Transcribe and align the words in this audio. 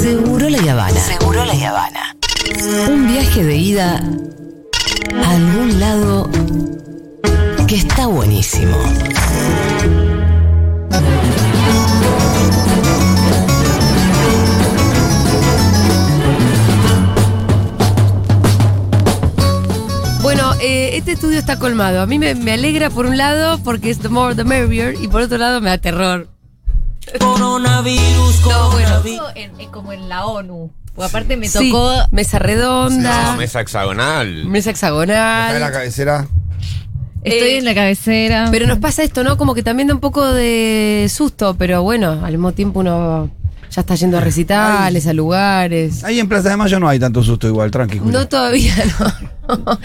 Seguro 0.00 0.48
la 0.48 0.72
Habana. 0.72 0.98
Seguro 0.98 1.44
la 1.44 1.52
Habana. 1.52 2.16
Un 2.88 3.06
viaje 3.06 3.44
de 3.44 3.54
ida 3.54 4.02
a 5.22 5.30
algún 5.30 5.78
lado 5.78 6.30
que 7.68 7.76
está 7.76 8.06
buenísimo. 8.06 8.78
Bueno, 20.22 20.54
eh, 20.62 20.92
este 20.94 21.12
estudio 21.12 21.38
está 21.38 21.58
colmado. 21.58 22.00
A 22.00 22.06
mí 22.06 22.18
me, 22.18 22.34
me 22.34 22.52
alegra 22.52 22.88
por 22.88 23.04
un 23.04 23.18
lado 23.18 23.58
porque 23.62 23.90
es 23.90 23.98
the 23.98 24.08
more 24.08 24.34
the 24.34 24.44
merrier 24.44 24.94
y 24.98 25.08
por 25.08 25.20
otro 25.20 25.36
lado 25.36 25.60
me 25.60 25.68
da 25.68 25.76
terror. 25.76 26.39
Coronavirus, 27.18 28.40
No, 28.48 28.70
bueno. 28.70 29.00
En- 29.34 29.60
en- 29.60 29.68
como 29.70 29.92
en 29.92 30.08
la 30.08 30.26
ONU. 30.26 30.70
Porque 30.94 31.08
aparte 31.08 31.36
me 31.36 31.48
Sí, 31.48 31.70
tocó. 31.70 31.92
mesa 32.10 32.38
redonda, 32.38 33.32
No, 33.32 33.36
mesa 33.38 33.60
hexagonal. 33.60 34.44
mesa 34.46 34.70
Acá 34.70 34.78
en 35.02 35.08
la 35.08 35.16
hexagonal. 35.58 35.72
cabecera. 35.72 36.28
Estoy 37.22 37.48
Eh, 37.50 37.58
en 37.58 37.64
la 37.64 37.74
cabecera. 37.74 38.48
Pero 38.50 38.66
nos 38.66 38.78
pasa 38.78 39.02
esto, 39.02 39.22
¿no? 39.24 39.36
Como 39.36 39.54
que 39.54 39.62
también 39.62 39.88
da 39.88 39.94
un 39.94 40.00
poco 40.00 40.32
de 40.32 41.06
susto, 41.12 41.54
pero 41.58 41.82
bueno, 41.82 42.20
al 42.24 42.32
mismo 42.32 42.52
tiempo 42.52 42.80
uno 42.80 43.30
ya 43.70 43.82
está 43.82 43.94
yendo 43.94 44.16
a 44.18 44.20
recitales, 44.20 45.06
a 45.06 45.12
lugares. 45.12 46.02
Ahí 46.02 46.18
en 46.18 46.28
Plaza 46.28 46.48
de 46.48 46.56
Mayo 46.56 46.80
no 46.80 46.88
hay 46.88 46.98
tanto 46.98 47.22
susto 47.22 47.46
igual, 47.46 47.70
tranqui. 47.70 47.98
Juli. 47.98 48.12
No 48.12 48.26
todavía, 48.26 48.74
no. 49.48 49.78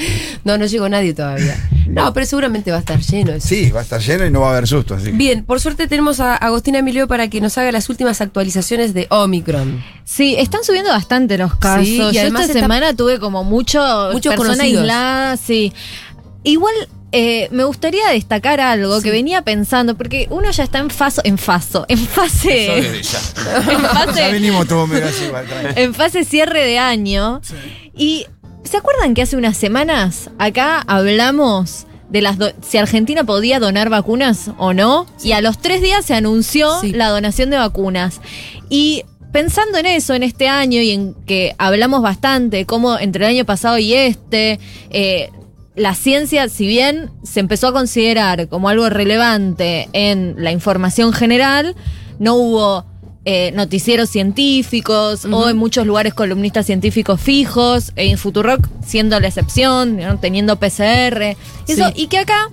No, 0.43 0.57
no 0.57 0.65
llegó 0.65 0.87
nadie 0.89 1.13
todavía. 1.13 1.55
No, 1.95 2.13
pero 2.13 2.25
seguramente 2.25 2.71
va 2.71 2.77
a 2.77 2.79
estar 2.81 2.99
lleno. 2.99 3.31
eso. 3.33 3.47
Sí, 3.47 3.71
va 3.71 3.79
a 3.79 3.83
estar 3.83 4.01
lleno 4.01 4.25
y 4.25 4.31
no 4.31 4.41
va 4.41 4.47
a 4.47 4.51
haber 4.51 4.67
susto, 4.67 4.95
así 4.95 5.11
Bien, 5.11 5.43
por 5.45 5.59
suerte 5.59 5.87
tenemos 5.87 6.19
a 6.19 6.35
Agostina 6.35 6.79
Emilio 6.79 7.07
para 7.07 7.27
que 7.29 7.41
nos 7.41 7.57
haga 7.57 7.71
las 7.71 7.89
últimas 7.89 8.21
actualizaciones 8.21 8.93
de 8.93 9.07
Omicron. 9.09 9.83
Sí, 10.03 10.35
están 10.37 10.63
subiendo 10.63 10.91
bastante 10.91 11.37
los 11.37 11.55
casos. 11.55 11.85
Sí, 11.87 11.95
y 11.95 12.13
Yo 12.13 12.21
además 12.21 12.47
esta 12.49 12.59
semana 12.59 12.95
tuve 12.95 13.19
como 13.19 13.43
mucho 13.43 13.79
Muchos 14.11 14.31
persona 14.35 14.55
conocidos. 14.57 14.81
aislada, 14.81 15.37
sí. 15.37 15.73
Igual 16.43 16.73
eh, 17.11 17.47
me 17.51 17.63
gustaría 17.63 18.09
destacar 18.09 18.59
algo 18.59 19.01
que 19.01 19.09
venía 19.09 19.41
pensando, 19.41 19.95
porque 19.95 20.27
uno 20.31 20.51
ya 20.51 20.63
está 20.65 20.79
en 20.79 20.89
faso, 20.89 21.21
en 21.23 21.37
faso, 21.37 21.85
en 21.87 21.97
Eso 21.97 22.07
fase, 22.07 22.49
desde 22.49 23.01
ya. 23.03 23.19
en 23.71 23.81
Ya 23.81 23.89
fase, 23.89 24.31
venimos 24.33 24.67
todos 24.67 24.87
medio 24.89 25.05
así, 25.07 25.23
igual, 25.23 25.45
tranqui. 25.47 25.81
en 25.81 25.93
fase 25.93 26.25
cierre 26.25 26.65
de 26.65 26.77
año. 26.77 27.41
Y 27.97 28.27
¿se 28.65 28.77
acuerdan 28.77 29.13
que 29.13 29.21
hace 29.21 29.37
unas 29.37 29.57
semanas 29.57 30.29
acá 30.39 30.83
hablamos 30.87 31.85
de 32.09 32.21
las 32.21 32.37
si 32.61 32.77
Argentina 32.77 33.23
podía 33.23 33.59
donar 33.59 33.89
vacunas 33.89 34.51
o 34.57 34.73
no? 34.73 35.05
Y 35.23 35.31
a 35.31 35.41
los 35.41 35.59
tres 35.59 35.81
días 35.81 36.05
se 36.05 36.13
anunció 36.13 36.79
Sí. 36.81 36.91
la 36.91 37.09
donación 37.09 37.49
de 37.49 37.57
vacunas. 37.57 38.21
Y 38.69 39.03
pensando 39.31 39.77
en 39.77 39.85
eso, 39.85 40.13
en 40.13 40.23
este 40.23 40.47
año, 40.47 40.81
y 40.81 40.91
en 40.91 41.13
que 41.25 41.55
hablamos 41.57 42.01
bastante, 42.01 42.57
de 42.57 42.65
cómo 42.65 42.97
entre 42.97 43.25
el 43.25 43.31
año 43.31 43.45
pasado 43.45 43.77
y 43.77 43.93
este, 43.93 44.59
eh, 44.91 45.29
la 45.75 45.93
ciencia, 45.93 46.47
si 46.47 46.67
bien 46.67 47.11
se 47.23 47.41
empezó 47.41 47.67
a 47.67 47.73
considerar 47.73 48.47
como 48.47 48.69
algo 48.69 48.89
relevante 48.89 49.89
en 49.93 50.35
la 50.37 50.51
información 50.51 51.11
general, 51.11 51.75
no 52.17 52.35
hubo 52.35 52.85
eh, 53.25 53.51
noticieros 53.53 54.09
científicos 54.09 55.25
o 55.25 55.49
en 55.49 55.57
muchos 55.57 55.85
lugares 55.85 56.13
columnistas 56.13 56.65
científicos 56.67 57.19
fijos, 57.19 57.91
en 57.95 58.17
Futurock 58.17 58.67
siendo 58.85 59.19
la 59.19 59.27
excepción, 59.27 59.97
¿no? 59.97 60.17
teniendo 60.19 60.57
PCR. 60.57 61.35
y 61.67 61.71
Eso, 61.71 61.87
Sí. 61.87 61.93
y 62.03 62.07
que 62.07 62.19
acá 62.19 62.49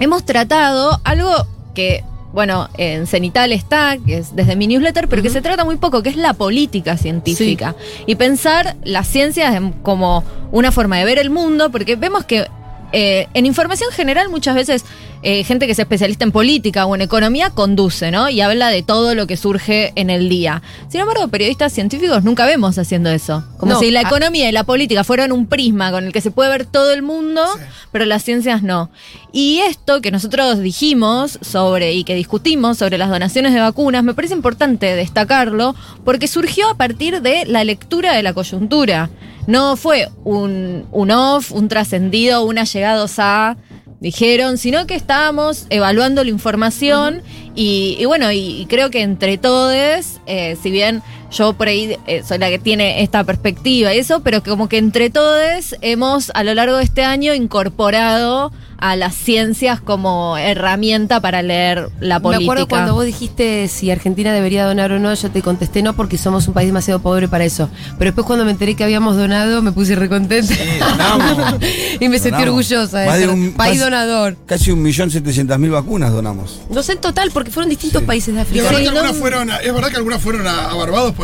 hemos 0.00 0.24
tratado 0.24 1.00
algo 1.04 1.46
que, 1.74 2.02
bueno, 2.32 2.68
en 2.76 3.06
Cenital 3.06 3.52
está, 3.52 3.96
que 4.04 4.18
es 4.18 4.34
desde 4.34 4.56
mi 4.56 4.66
newsletter, 4.66 5.06
pero 5.08 5.22
que 5.22 5.30
se 5.30 5.40
trata 5.42 5.64
muy 5.64 5.76
poco, 5.76 6.02
que 6.02 6.08
es 6.10 6.16
la 6.16 6.32
política 6.32 6.96
científica. 6.96 7.76
Y 8.06 8.16
pensar 8.16 8.76
las 8.82 9.06
ciencias 9.06 9.54
en- 9.54 9.72
como 9.72 10.24
una 10.50 10.72
forma 10.72 10.96
de 10.98 11.04
ver 11.04 11.18
el 11.18 11.30
mundo, 11.30 11.70
porque 11.70 11.94
vemos 11.96 12.24
que 12.24 12.46
eh, 12.92 13.28
en 13.34 13.46
información 13.46 13.90
general 13.92 14.28
muchas 14.28 14.54
veces 14.54 14.84
eh, 15.22 15.44
gente 15.44 15.66
que 15.66 15.72
es 15.72 15.78
especialista 15.78 16.24
en 16.24 16.32
política 16.32 16.86
o 16.86 16.94
en 16.94 17.02
economía 17.02 17.50
conduce, 17.50 18.10
¿no? 18.10 18.30
Y 18.30 18.40
habla 18.40 18.68
de 18.68 18.82
todo 18.82 19.14
lo 19.14 19.26
que 19.26 19.36
surge 19.36 19.92
en 19.96 20.08
el 20.08 20.30
día. 20.30 20.62
Sin 20.88 21.00
embargo, 21.00 21.28
periodistas 21.28 21.74
científicos 21.74 22.24
nunca 22.24 22.46
vemos 22.46 22.78
haciendo 22.78 23.10
eso. 23.10 23.44
Como 23.58 23.72
No, 23.72 23.78
si 23.78 23.90
la 23.90 24.00
economía 24.00 24.48
y 24.48 24.52
la 24.52 24.64
política 24.64 25.04
fueran 25.04 25.30
un 25.32 25.46
prisma 25.46 25.90
con 25.90 26.04
el 26.04 26.12
que 26.12 26.22
se 26.22 26.30
puede 26.30 26.48
ver 26.48 26.64
todo 26.64 26.92
el 26.92 27.02
mundo, 27.02 27.44
pero 27.92 28.06
las 28.06 28.22
ciencias 28.24 28.62
no. 28.62 28.90
Y 29.30 29.60
esto 29.60 30.00
que 30.00 30.10
nosotros 30.10 30.60
dijimos 30.60 31.38
sobre 31.42 31.92
y 31.92 32.04
que 32.04 32.14
discutimos 32.14 32.78
sobre 32.78 32.96
las 32.96 33.10
donaciones 33.10 33.52
de 33.52 33.60
vacunas, 33.60 34.02
me 34.02 34.14
parece 34.14 34.32
importante 34.32 34.96
destacarlo 34.96 35.74
porque 36.02 36.28
surgió 36.28 36.70
a 36.70 36.74
partir 36.76 37.20
de 37.20 37.44
la 37.44 37.62
lectura 37.64 38.14
de 38.14 38.22
la 38.22 38.32
coyuntura. 38.32 39.10
No 39.46 39.76
fue 39.76 40.08
un, 40.24 40.86
un 40.92 41.10
off, 41.10 41.52
un 41.52 41.68
trascendido, 41.68 42.44
un 42.44 42.58
allegados 42.58 43.18
a 43.18 43.56
dijeron, 44.00 44.56
sino 44.56 44.86
que 44.86 44.94
estábamos 44.94 45.66
evaluando 45.68 46.24
la 46.24 46.30
información 46.30 47.22
y, 47.54 47.96
y 47.98 48.04
bueno, 48.06 48.32
y, 48.32 48.62
y 48.62 48.66
creo 48.66 48.90
que 48.90 49.02
entre 49.02 49.36
todos, 49.36 50.20
eh, 50.26 50.56
si 50.62 50.70
bien 50.70 51.02
yo 51.30 51.52
por 51.52 51.68
ahí 51.68 51.96
eh, 52.06 52.22
soy 52.26 52.38
la 52.38 52.48
que 52.48 52.58
tiene 52.58 53.02
esta 53.02 53.24
perspectiva 53.24 53.94
y 53.94 53.98
eso, 53.98 54.20
pero 54.22 54.42
que 54.42 54.50
como 54.50 54.68
que 54.68 54.78
entre 54.78 55.10
todos 55.10 55.76
hemos 55.80 56.30
a 56.34 56.44
lo 56.44 56.54
largo 56.54 56.76
de 56.76 56.84
este 56.84 57.04
año 57.04 57.34
incorporado 57.34 58.52
a 58.82 58.96
las 58.96 59.14
ciencias 59.14 59.78
como 59.78 60.38
herramienta 60.38 61.20
para 61.20 61.42
leer 61.42 61.90
la 62.00 62.18
política. 62.20 62.40
Me 62.40 62.44
acuerdo 62.46 62.66
cuando 62.68 62.94
vos 62.94 63.04
dijiste 63.04 63.68
si 63.68 63.90
Argentina 63.90 64.32
debería 64.32 64.64
donar 64.64 64.90
o 64.92 64.98
no, 64.98 65.12
yo 65.12 65.30
te 65.30 65.42
contesté 65.42 65.82
no 65.82 65.92
porque 65.94 66.16
somos 66.16 66.48
un 66.48 66.54
país 66.54 66.68
demasiado 66.68 66.98
pobre 67.00 67.28
para 67.28 67.44
eso. 67.44 67.68
Pero 67.98 68.08
después 68.12 68.26
cuando 68.26 68.46
me 68.46 68.52
enteré 68.52 68.74
que 68.76 68.82
habíamos 68.84 69.16
donado 69.18 69.60
me 69.60 69.72
puse 69.72 69.96
recontenta. 69.96 70.54
donamos. 70.78 71.56
y 72.00 72.08
me 72.08 72.18
sentí 72.18 72.42
orgullosa 72.42 73.00
de 73.00 73.06
Más 73.06 73.18
de 73.18 73.24
ser 73.26 73.34
un- 73.34 73.52
país 73.52 73.72
casi- 73.72 73.78
donador. 73.84 74.36
Casi 74.46 74.70
un 74.70 74.80
millón 74.82 75.10
setecientas 75.10 75.58
mil 75.58 75.70
vacunas 75.70 76.10
donamos. 76.10 76.62
No 76.70 76.82
sé 76.82 76.92
en 76.92 77.00
total 77.02 77.30
porque 77.34 77.50
fueron 77.50 77.68
distintos 77.68 78.02
países 78.04 78.34
de 78.34 78.40
Y 78.40 78.42
África. 78.44 78.62
es 78.62 78.64
verdad, 78.64 78.78
que 78.78 78.82
Sí, 78.84 78.88
algunas 78.88 79.12
no- 79.14 79.20
fueron 79.20 79.50
a, 79.50 79.56
es 79.58 79.74
verdad 79.74 79.90
que 79.90 79.96
algunas 79.96 80.22
fueron 80.22 80.46
a, 80.46 80.70
a 80.70 80.74
Barbados, 80.74 81.14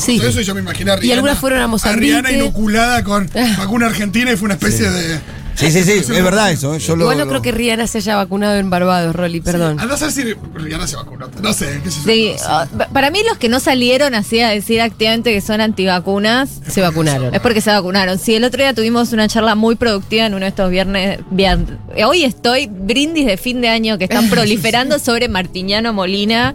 Sí. 0.00 0.20
eso 0.22 0.40
y 0.40 0.44
yo 0.44 0.54
me 0.54 0.60
imaginé 0.60 0.90
a 0.92 1.04
Y 1.04 1.12
algunas 1.12 1.38
fueron 1.38 1.60
a 1.60 1.66
Mozambique. 1.66 2.06
Rihanna 2.12 2.32
inoculada 2.32 3.02
con 3.04 3.28
vacuna 3.58 3.86
argentina 3.86 4.32
y 4.32 4.36
fue 4.36 4.46
una 4.46 4.54
especie 4.54 4.90
de. 4.90 5.18
Sí, 5.56 5.70
sí, 5.70 5.82
sí, 5.82 5.90
es 5.92 6.08
verdad 6.08 6.50
eso. 6.52 6.74
¿eh? 6.74 6.78
Yo 6.78 6.96
lo- 6.96 7.02
Igual 7.02 7.18
no 7.18 7.24
lo- 7.24 7.30
creo 7.30 7.42
que 7.42 7.52
Rihanna 7.52 7.86
se 7.86 7.98
haya 7.98 8.16
vacunado 8.16 8.54
en 8.56 8.70
Barbados, 8.70 9.14
Rolly, 9.14 9.42
perdón. 9.42 9.78
Andá 9.78 9.96
a 9.96 9.98
saber 9.98 10.14
si 10.14 10.22
Rihanna 10.54 10.86
se 10.86 10.96
vacunó. 10.96 11.28
No 11.42 11.52
sé, 11.52 11.80
qué 11.84 11.90
sé 11.90 11.98
yo. 11.98 12.10
Sí, 12.12 12.30
no 12.32 12.38
sé. 12.38 12.44
ah, 12.48 12.66
pa- 12.78 12.86
para 12.88 13.10
mí 13.10 13.18
los 13.28 13.36
que 13.36 13.50
no 13.50 13.60
salieron 13.60 14.14
así 14.14 14.40
a 14.40 14.48
decir 14.48 14.80
activamente 14.80 15.34
que 15.34 15.40
son 15.42 15.60
antivacunas 15.60 16.48
Se 16.66 16.80
vacunaron. 16.80 17.34
Es 17.34 17.40
porque 17.40 17.60
se 17.60 17.70
vacunaron. 17.70 18.18
Sí, 18.18 18.36
el 18.36 18.44
otro 18.44 18.62
día 18.62 18.72
tuvimos 18.72 19.12
una 19.12 19.28
charla 19.28 19.54
muy 19.54 19.74
productiva 19.74 20.24
en 20.24 20.32
uno 20.34 20.44
de 20.44 20.48
estos 20.48 20.70
viernes. 20.70 21.18
vian- 21.30 21.78
Hoy 22.06 22.24
estoy 22.24 22.68
brindis 22.70 23.26
de 23.26 23.36
fin 23.36 23.60
de 23.60 23.68
año 23.68 23.98
que 23.98 24.04
están 24.04 24.30
proliferando 24.30 24.98
sobre 24.98 25.28
Martiñano 25.28 25.92
Molina. 25.92 26.54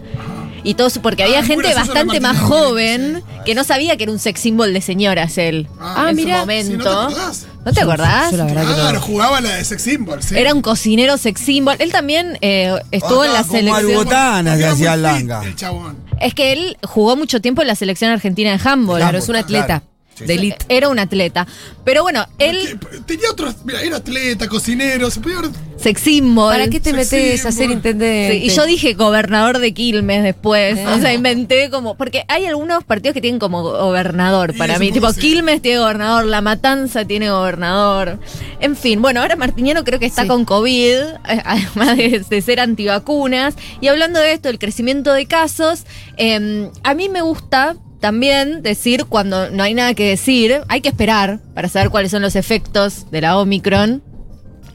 Y 0.66 0.74
todo 0.74 0.88
eso, 0.88 1.02
porque 1.02 1.24
había 1.24 1.40
Ah, 1.40 1.44
gente 1.44 1.74
bastante 1.76 2.20
más 2.20 2.38
joven 2.40 3.24
que 3.46 3.54
no 3.56 3.64
sabía 3.64 3.96
que 3.98 4.04
era 4.04 4.12
un 4.12 4.20
sex 4.20 4.40
symbol 4.42 4.74
de 4.74 4.82
señoras 4.82 5.38
él. 5.38 5.68
Ah, 5.80 6.08
en 6.10 6.16
mira. 6.16 6.34
su 6.36 6.40
momento. 6.42 6.78
¿no 6.78 6.82
te 6.84 7.14
acordás? 7.14 7.46
¿No 7.64 7.72
te 7.74 7.82
acordás? 7.82 8.32
yo 8.32 8.38
la 8.38 8.46
verdad 8.46 8.62
que 8.64 8.68
no. 8.70 8.76
Claro, 8.76 9.02
jugaba 9.02 9.42
la 9.42 9.56
de 9.56 9.64
sex 9.64 9.82
symbol, 9.84 10.22
sí. 10.24 10.36
Era 10.38 10.54
un 10.54 10.62
cocinero 10.62 11.18
sex 11.18 11.40
symbol. 11.40 11.76
Él 11.80 11.92
también 11.92 12.38
eh, 12.42 12.74
estuvo 12.92 13.22
Ah, 13.22 13.28
en 13.28 13.34
la 13.34 13.42
como 13.44 13.54
selección. 13.54 13.94
botanas 14.06 14.58
que 14.58 14.66
hacía 14.66 14.96
Langa. 14.98 15.44
El 15.44 15.56
chabón. 15.56 15.98
Es 16.20 16.34
que 16.34 16.52
él 16.54 16.78
jugó 16.84 17.16
mucho 17.16 17.42
tiempo 17.42 17.62
en 17.62 17.68
la 17.68 17.76
selección 17.76 18.10
argentina 18.12 18.58
de 18.58 18.70
handball. 18.70 19.00
Claro, 19.00 19.18
es 19.20 19.30
un 19.30 19.36
atleta 19.36 19.66
claro. 19.82 19.84
De 20.20 20.34
elite. 20.34 20.66
Era 20.70 20.90
un 20.90 21.00
atleta. 21.00 21.48
Pero 21.84 22.02
bueno, 22.04 22.26
él, 22.40 22.80
Tenía 23.06 23.30
otros. 23.32 23.56
Mira, 23.66 23.82
era 23.82 23.98
atleta, 23.98 24.48
cocinero, 24.48 25.10
se 25.12 25.20
podía 25.20 25.40
haber. 25.40 25.52
sex 25.78 26.02
symbol. 26.02 26.52
¿Para 26.52 26.68
qué 26.70 26.80
te 26.80 26.94
metes 26.94 27.46
a 27.46 27.52
ser 27.52 27.70
intendente? 27.72 28.40
Sí, 28.40 28.46
y 28.46 28.50
yo 28.50 28.66
dije 28.66 28.94
gobernador 28.94 29.60
de 29.60 29.74
Quilmes 29.74 30.24
después. 30.24 30.78
Eh. 30.78 30.88
O 30.88 31.00
sea, 31.00 31.14
inventé 31.14 31.70
como. 31.70 31.96
Porque 31.96 32.24
hay 32.28 32.46
algunos 32.46 32.84
partidos 32.84 33.14
que 33.14 33.22
tienen 33.22 33.40
como 33.40 33.62
gobernador 33.64 34.54
Sí, 34.54 34.58
para 34.58 34.80
mí. 34.80 34.92
Tipo, 34.92 35.12
sí. 35.14 35.20
Quilmes 35.22 35.62
tiene 35.62 35.80
gobernador, 35.80 36.26
La 36.26 36.42
Matanza 36.42 37.06
tiene 37.06 37.30
gobernador. 37.30 38.20
En 38.60 38.76
fin, 38.76 39.02
bueno, 39.02 39.22
ahora 39.22 39.36
Martiniano 39.36 39.84
creo 39.84 40.00
que 40.00 40.06
está 40.06 40.24
Sí. 40.24 40.28
con 40.28 40.46
COVID, 40.46 40.94
eh, 40.94 41.18
además 41.46 41.98
de, 41.98 42.24
de 42.28 42.42
ser 42.42 42.60
antivacunas. 42.60 43.56
Y 43.82 43.88
hablando 43.88 44.20
de 44.20 44.34
esto, 44.34 44.50
el 44.50 44.60
crecimiento 44.60 45.14
de 45.14 45.26
casos, 45.28 45.86
eh, 46.18 46.70
a 46.84 46.94
mí 46.96 47.10
me 47.10 47.22
gusta. 47.22 47.76
También 48.06 48.62
decir 48.62 49.06
cuando 49.06 49.50
no 49.50 49.64
hay 49.64 49.74
nada 49.74 49.96
que 49.96 50.08
decir, 50.08 50.62
hay 50.68 50.82
que 50.82 50.90
esperar 50.90 51.40
para 51.56 51.70
saber 51.70 51.90
cuáles 51.90 52.12
son 52.12 52.22
los 52.22 52.36
efectos 52.36 53.10
de 53.10 53.22
la 53.22 53.40
Omicron, 53.40 54.04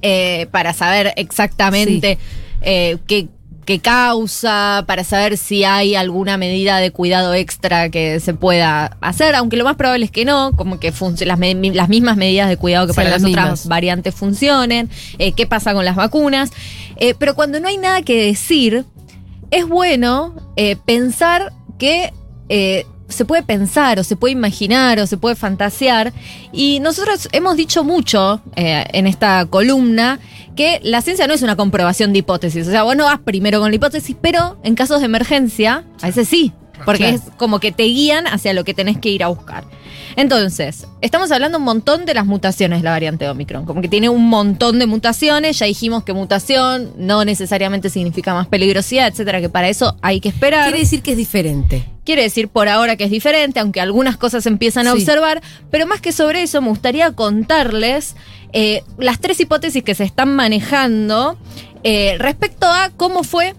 eh, 0.02 0.48
para 0.50 0.72
saber 0.72 1.12
exactamente 1.14 2.18
eh, 2.60 2.96
qué, 3.06 3.28
qué 3.66 3.78
causa, 3.78 4.82
para 4.88 5.04
saber 5.04 5.38
si 5.38 5.62
hay 5.62 5.94
alguna 5.94 6.38
medida 6.38 6.78
de 6.78 6.90
cuidado 6.90 7.32
extra 7.32 7.88
que 7.88 8.18
se 8.18 8.34
pueda 8.34 8.96
hacer, 9.00 9.36
aunque 9.36 9.56
lo 9.56 9.62
más 9.62 9.76
probable 9.76 10.06
es 10.06 10.10
que 10.10 10.24
no, 10.24 10.50
como 10.56 10.80
que 10.80 10.92
las, 11.20 11.38
las 11.38 11.88
mismas 11.88 12.16
medidas 12.16 12.48
de 12.48 12.56
cuidado 12.56 12.88
que 12.88 12.94
para 12.94 13.10
las 13.10 13.22
las 13.22 13.30
otras 13.30 13.68
variantes 13.68 14.12
funcionen, 14.12 14.90
eh, 15.20 15.30
qué 15.34 15.46
pasa 15.46 15.72
con 15.72 15.84
las 15.84 15.94
vacunas. 15.94 16.50
Pero 17.20 17.36
cuando 17.36 17.60
no 17.60 17.68
hay 17.68 17.78
nada 17.78 18.02
que 18.02 18.26
decir, 18.26 18.84
es 19.52 19.68
bueno 19.68 20.34
pensar 20.84 21.52
que 21.78 22.12
eh, 22.52 22.84
se 23.10 23.24
puede 23.24 23.42
pensar 23.42 23.98
o 23.98 24.04
se 24.04 24.16
puede 24.16 24.32
imaginar 24.32 24.98
o 24.98 25.06
se 25.06 25.16
puede 25.16 25.36
fantasear. 25.36 26.12
Y 26.52 26.80
nosotros 26.80 27.28
hemos 27.32 27.56
dicho 27.56 27.84
mucho 27.84 28.40
eh, 28.56 28.84
en 28.92 29.06
esta 29.06 29.46
columna 29.46 30.18
que 30.56 30.80
la 30.82 31.02
ciencia 31.02 31.26
no 31.26 31.34
es 31.34 31.42
una 31.42 31.56
comprobación 31.56 32.12
de 32.12 32.20
hipótesis. 32.20 32.66
O 32.66 32.70
sea, 32.70 32.82
vos 32.82 32.96
no 32.96 33.04
vas 33.04 33.20
primero 33.20 33.60
con 33.60 33.70
la 33.70 33.76
hipótesis, 33.76 34.16
pero 34.20 34.58
en 34.62 34.74
casos 34.74 35.00
de 35.00 35.06
emergencia, 35.06 35.84
a 36.02 36.06
veces 36.06 36.28
sí. 36.28 36.52
Porque 36.84 37.04
Claro. 37.04 37.16
es 37.16 37.22
como 37.36 37.60
que 37.60 37.72
te 37.72 37.84
guían 37.84 38.26
hacia 38.26 38.52
lo 38.52 38.64
que 38.64 38.74
tenés 38.74 38.98
que 38.98 39.10
ir 39.10 39.22
a 39.24 39.28
buscar. 39.28 39.64
Entonces, 40.16 40.86
estamos 41.00 41.30
hablando 41.30 41.58
un 41.58 41.64
montón 41.64 42.04
de 42.04 42.14
las 42.14 42.26
mutaciones 42.26 42.80
de 42.80 42.84
la 42.84 42.90
variante 42.90 43.28
Omicron. 43.28 43.64
Como 43.64 43.80
que 43.80 43.88
tiene 43.88 44.08
un 44.08 44.28
montón 44.28 44.78
de 44.78 44.86
mutaciones. 44.86 45.58
Ya 45.58 45.66
dijimos 45.66 46.02
que 46.04 46.12
mutación 46.12 46.92
no 46.96 47.24
necesariamente 47.24 47.90
significa 47.90 48.34
más 48.34 48.46
peligrosidad, 48.48 49.08
etcétera, 49.08 49.40
que 49.40 49.48
para 49.48 49.68
eso 49.68 49.96
hay 50.02 50.20
que 50.20 50.28
esperar. 50.28 50.64
Quiere 50.64 50.80
decir 50.80 51.02
que 51.02 51.12
es 51.12 51.16
diferente. 51.16 51.84
Quiere 52.04 52.22
decir 52.22 52.48
por 52.48 52.68
ahora 52.68 52.96
que 52.96 53.04
es 53.04 53.10
diferente, 53.10 53.60
aunque 53.60 53.80
algunas 53.80 54.16
cosas 54.16 54.42
se 54.42 54.48
empiezan 54.48 54.86
a 54.88 54.92
Sí. 54.92 54.98
observar, 54.98 55.42
pero 55.70 55.86
más 55.86 56.00
que 56.00 56.12
sobre 56.12 56.42
eso 56.42 56.60
me 56.60 56.68
gustaría 56.68 57.12
contarles 57.12 58.16
eh, 58.52 58.82
las 58.98 59.20
tres 59.20 59.38
hipótesis 59.38 59.84
que 59.84 59.94
se 59.94 60.02
están 60.02 60.34
manejando 60.34 61.38
eh, 61.84 62.16
respecto 62.18 62.66
a 62.66 62.90
cómo 62.96 63.22
fue 63.22 63.54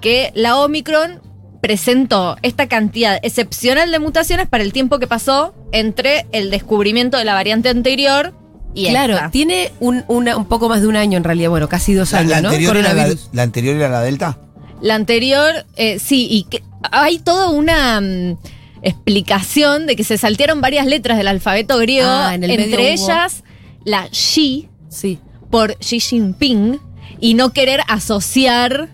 que 0.00 0.32
la 0.34 0.58
Omicron 0.58 1.20
presentó 1.62 2.36
esta 2.42 2.66
cantidad 2.68 3.18
excepcional 3.22 3.90
de 3.90 3.98
mutaciones 4.00 4.48
para 4.48 4.62
el 4.64 4.72
tiempo 4.74 4.98
que 4.98 5.06
pasó 5.06 5.54
entre 5.72 6.26
el 6.32 6.50
descubrimiento 6.50 7.16
de 7.16 7.24
la 7.24 7.32
variante 7.34 7.70
anterior 7.70 8.34
y 8.74 8.88
claro, 8.88 9.14
esta. 9.14 9.30
tiene 9.30 9.70
un, 9.80 10.04
una- 10.08 10.36
un 10.36 10.44
poco 10.46 10.68
más 10.68 10.82
de 10.82 10.88
un 10.88 10.96
año 10.96 11.16
en 11.16 11.24
realidad, 11.24 11.50
bueno, 11.50 11.68
casi 11.68 11.94
dos 11.94 12.12
La, 12.12 12.18
años, 12.18 12.30
la 12.32 12.40
¿no? 12.42 12.48
anterior 12.48 12.76
era 12.76 12.92
la, 13.32 13.42
anterior 13.42 13.76
era 13.76 13.88
la 13.88 14.00
Delta. 14.02 14.38
La 14.80 14.96
anterior, 14.96 15.64
eh, 15.76 15.98
sí, 16.00 16.26
y 16.28 16.44
que 16.44 16.62
hay 16.90 17.20
toda 17.20 17.50
una 17.50 18.00
mm, 18.00 18.36
explicación 18.82 19.86
de 19.86 19.94
que 19.94 20.04
se 20.04 20.18
saltearon 20.18 20.60
varias 20.60 20.86
letras 20.86 21.16
del 21.18 21.28
alfabeto 21.28 21.78
griego, 21.78 22.08
Ah, 22.10 22.34
en 22.34 22.44
el 22.44 22.50
entre 22.50 22.82
hubo- 22.82 23.04
ellas 23.06 23.44
la 23.84 24.08
Xi 24.10 24.68
Sí. 24.88 25.18
por 25.50 25.76
Xi 25.78 26.00
Jinping 26.00 26.80
y 27.20 27.34
no 27.34 27.52
querer 27.52 27.80
asociar 27.88 28.88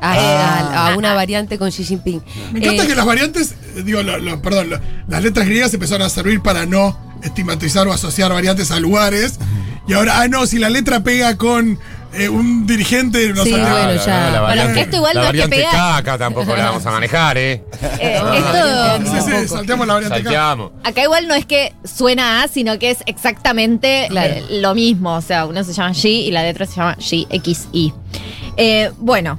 A, 0.00 0.12
Ah. 0.14 0.58
a- 0.88 0.92
a 0.92 0.96
una 0.96 1.14
variante 1.14 1.58
con 1.58 1.70
Xi 1.70 1.84
Jinping. 1.84 2.22
Me 2.52 2.60
encanta 2.60 2.84
Eh, 2.84 2.86
que 2.86 2.94
las 2.94 3.06
variantes, 3.06 3.52
eh, 3.76 3.82
digo, 3.84 4.02
lo- 4.02 4.18
lo- 4.18 4.40
perdón, 4.42 4.70
lo- 4.70 4.80
las 5.08 5.22
letras 5.22 5.46
griegas 5.46 5.72
empezaron 5.74 6.06
a 6.06 6.08
servir 6.10 6.40
para 6.40 6.66
no 6.66 6.96
estigmatizar 7.22 7.86
o 7.88 7.92
asociar 7.92 8.32
variantes 8.32 8.70
a 8.70 8.78
lugares. 8.80 9.38
Y 9.88 9.94
ahora, 9.94 10.20
ah, 10.20 10.28
no, 10.28 10.46
si 10.46 10.58
la 10.58 10.70
letra 10.70 11.02
pega 11.02 11.36
con 11.36 11.78
eh, 12.14 12.26
un 12.30 12.66
dirigente, 12.66 13.32
no 13.34 13.44
Sí, 13.44 13.50
bueno, 13.50 13.66
ya. 13.66 14.06
la 14.06 14.28
Bueno, 14.30 14.42
variante, 14.42 14.80
esto 14.80 14.96
igual 14.96 15.14
la 15.14 15.20
no 15.20 15.26
es 15.26 15.32
que 15.32 15.38
variante 15.40 15.56
pega- 15.58 15.70
caca 15.96 16.16
tampoco 16.18 16.56
la 16.56 16.64
vamos 16.64 16.86
a 16.86 16.90
manejar, 16.90 17.36
¿eh? 17.36 17.62
eh, 18.00 18.20
esto. 18.34 19.10
Sí, 19.26 19.30
sí, 19.42 19.48
salteamos 19.48 19.86
la 19.86 19.92
variante. 19.94 20.22
Salteamos. 20.22 20.72
Acá 20.84 21.02
igual 21.02 21.28
no 21.28 21.34
es 21.34 21.44
que 21.44 21.74
suena 21.84 22.42
a, 22.42 22.48
sino 22.48 22.78
que 22.78 22.90
es 22.92 22.98
exactamente 23.04 24.06
Claro. 24.08 24.32
eh, 24.34 24.44
lo 24.62 24.74
mismo. 24.74 25.16
O 25.16 25.20
sea, 25.20 25.44
uno 25.44 25.62
se 25.64 25.74
llama 25.74 25.92
Xi 25.92 26.08
y 26.08 26.30
la 26.30 26.42
letra 26.44 26.64
se 26.64 26.76
llama 26.76 26.96
XI. 26.98 27.92
Eh, 28.56 28.90
bueno, 28.98 29.38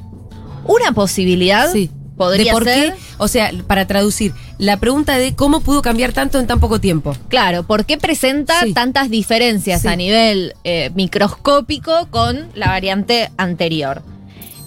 una 0.69 0.91
posibilidad 0.93 1.71
Sí. 1.71 1.89
podría 2.15 2.45
de 2.45 2.51
por 2.51 2.63
ser. 2.63 2.93
qué, 2.93 2.99
o 3.17 3.27
sea, 3.27 3.51
para 3.65 3.87
traducir, 3.87 4.33
la 4.59 4.77
pregunta 4.77 5.17
de 5.17 5.33
cómo 5.35 5.61
pudo 5.61 5.81
cambiar 5.81 6.13
tanto 6.13 6.37
en 6.39 6.47
tan 6.47 6.59
poco 6.59 6.79
tiempo. 6.79 7.15
Claro, 7.27 7.63
¿por 7.63 7.85
qué 7.85 7.97
presenta 7.97 8.59
Sí. 8.61 8.73
tantas 8.73 9.09
diferencias 9.09 9.81
Sí. 9.81 9.87
a 9.87 9.95
nivel 9.95 10.53
eh, 10.63 10.91
microscópico 10.95 12.07
con 12.11 12.49
la 12.55 12.67
variante 12.67 13.31
anterior? 13.37 14.03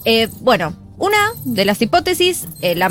Eh, 0.04 0.28
bueno, 0.40 0.74
una 0.98 1.18
de 1.44 1.64
las 1.64 1.80
hipótesis 1.80 2.48
eh, 2.62 2.74
la 2.74 2.90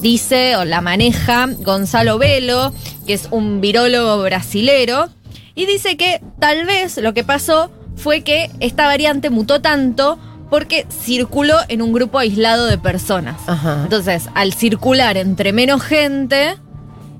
dice 0.00 0.56
o 0.56 0.64
la 0.64 0.80
maneja 0.80 1.48
Gonzalo 1.60 2.18
Velo, 2.18 2.72
que 3.06 3.14
es 3.14 3.28
un 3.30 3.60
virólogo 3.60 4.22
brasilero, 4.22 5.08
y 5.54 5.66
dice 5.66 5.96
que 5.96 6.20
tal 6.38 6.66
vez 6.66 6.98
lo 6.98 7.14
que 7.14 7.24
pasó 7.24 7.70
fue 7.96 8.20
que 8.22 8.50
esta 8.60 8.86
variante 8.86 9.30
mutó 9.30 9.60
tanto 9.60 10.18
porque 10.50 10.86
circuló 10.90 11.56
en 11.68 11.82
un 11.82 11.92
grupo 11.92 12.18
aislado 12.18 12.66
de 12.66 12.78
personas. 12.78 13.36
Ajá. 13.46 13.80
Entonces, 13.84 14.28
al 14.34 14.52
circular 14.52 15.16
entre 15.16 15.52
menos 15.52 15.82
gente, 15.82 16.56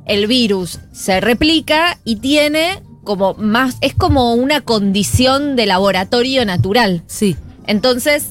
el 0.06 0.26
virus 0.26 0.80
se 0.92 1.20
replica 1.20 1.98
y 2.04 2.16
tiene 2.16 2.82
como 3.04 3.34
más, 3.34 3.76
es 3.80 3.94
como 3.94 4.34
una 4.34 4.60
condición 4.60 5.56
de 5.56 5.66
laboratorio 5.66 6.44
natural. 6.44 7.02
Sí. 7.06 7.36
Entonces, 7.66 8.30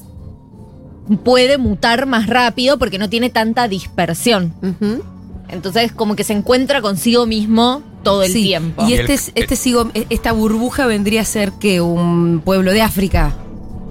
puede 1.23 1.57
mutar 1.57 2.05
más 2.05 2.27
rápido 2.27 2.77
porque 2.77 2.97
no 2.99 3.09
tiene 3.09 3.29
tanta 3.29 3.67
dispersión. 3.67 4.53
Entonces, 5.49 5.91
como 5.93 6.15
que 6.15 6.23
se 6.23 6.33
encuentra 6.33 6.81
consigo 6.81 7.25
mismo 7.25 7.81
todo 8.03 8.23
el 8.23 8.31
Sí. 8.31 8.43
tiempo. 8.43 8.83
Y 8.87 8.91
Y 8.91 8.93
este, 8.95 9.13
este 9.35 9.55
sigo, 9.55 9.89
esta 10.09 10.31
burbuja 10.31 10.85
vendría 10.85 11.21
a 11.21 11.25
ser 11.25 11.53
que 11.53 11.81
un 11.81 12.41
pueblo 12.43 12.71
de 12.71 12.81
África. 12.81 13.33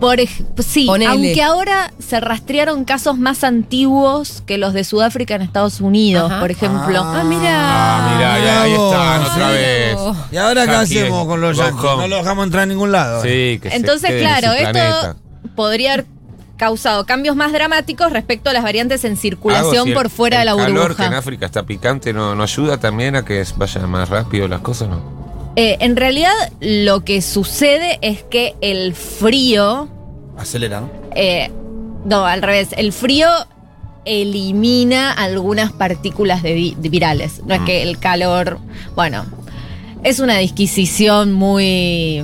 Por 0.01 0.21
ej- 0.21 0.45
sí, 0.59 0.85
Ponele. 0.87 1.11
aunque 1.11 1.43
ahora 1.43 1.91
se 1.99 2.21
rastrearon 2.21 2.85
casos 2.85 3.17
más 3.19 3.43
antiguos 3.45 4.43
que 4.47 4.59
los 4.59 4.75
de 4.75 4.85
Sudáfrica 4.85 5.35
en 5.37 5.43
Estados 5.43 5.81
Unidos, 5.81 6.31
Ajá. 6.31 6.41
por 6.41 6.51
ejemplo. 6.51 7.01
Ah, 7.03 7.25
mira. 7.25 7.51
Ah, 7.55 8.13
mira, 8.15 8.39
ya 8.45 8.63
ahí 8.63 8.73
están 8.73 9.23
otra 9.25 9.49
vez. 9.51 9.97
¿Y 10.33 10.37
ahora 10.37 10.67
qué 10.67 10.73
hacemos 10.73 11.27
con 11.27 11.41
los 11.41 11.57
yankees? 11.57 11.83
No 11.83 12.09
los 12.09 12.19
dejamos 12.19 12.45
entrar 12.45 12.65
a 12.65 12.67
ningún 12.67 12.93
lado. 12.93 13.23
Sí, 13.23 13.59
que 13.63 13.71
Entonces, 13.73 14.21
claro, 14.21 14.53
esto 14.53 14.71
planeta. 14.73 15.17
podría 15.55 15.95
haber 15.95 16.07
causado 16.59 17.05
cambios 17.07 17.35
más 17.37 17.53
dramáticos 17.53 18.13
respecto 18.13 18.51
a 18.51 18.53
las 18.53 18.63
variantes 18.63 19.05
en 19.05 19.17
circulación 19.17 19.85
si 19.85 19.91
el- 19.91 19.95
por 19.95 20.11
fuera 20.11 20.39
de 20.41 20.45
la 20.47 20.53
el 20.53 20.57
calor 20.59 20.89
que 20.97 21.03
en 21.03 21.09
burbuja. 21.09 21.19
África 21.19 21.47
está 21.47 21.63
picante, 21.65 22.13
¿no, 22.13 22.35
no 22.35 22.43
ayuda 22.43 22.79
también 22.79 23.17
a 23.17 23.25
que 23.25 23.45
vaya 23.57 23.87
más 23.87 24.09
rápido 24.11 24.47
las 24.49 24.61
cosas? 24.61 24.89
¿no? 24.89 25.26
Eh, 25.57 25.79
en 25.81 25.97
realidad, 25.97 26.33
lo 26.61 27.03
que 27.05 27.23
sucede 27.23 27.99
es 28.03 28.23
que 28.23 28.55
el 28.61 28.95
frío, 28.95 29.89
Acelera, 30.39 30.81
¿no? 30.83 30.91
eh, 31.15 31.51
no, 32.05 32.27
al 32.27 32.43
revés, 32.43 32.69
el 32.77 32.93
frío 32.93 33.29
elimina 34.05 35.11
algunas 35.13 35.73
partículas 35.73 36.43
de 36.43 36.55
vi- 36.55 36.77
de 36.79 36.89
virales. 36.89 37.43
No 37.45 37.55
es 37.55 37.61
que 37.63 37.83
el 37.83 37.99
calor, 37.99 38.59
bueno, 38.95 39.25
es 40.05 40.21
una 40.21 40.37
disquisición 40.39 41.33
muy 41.33 42.23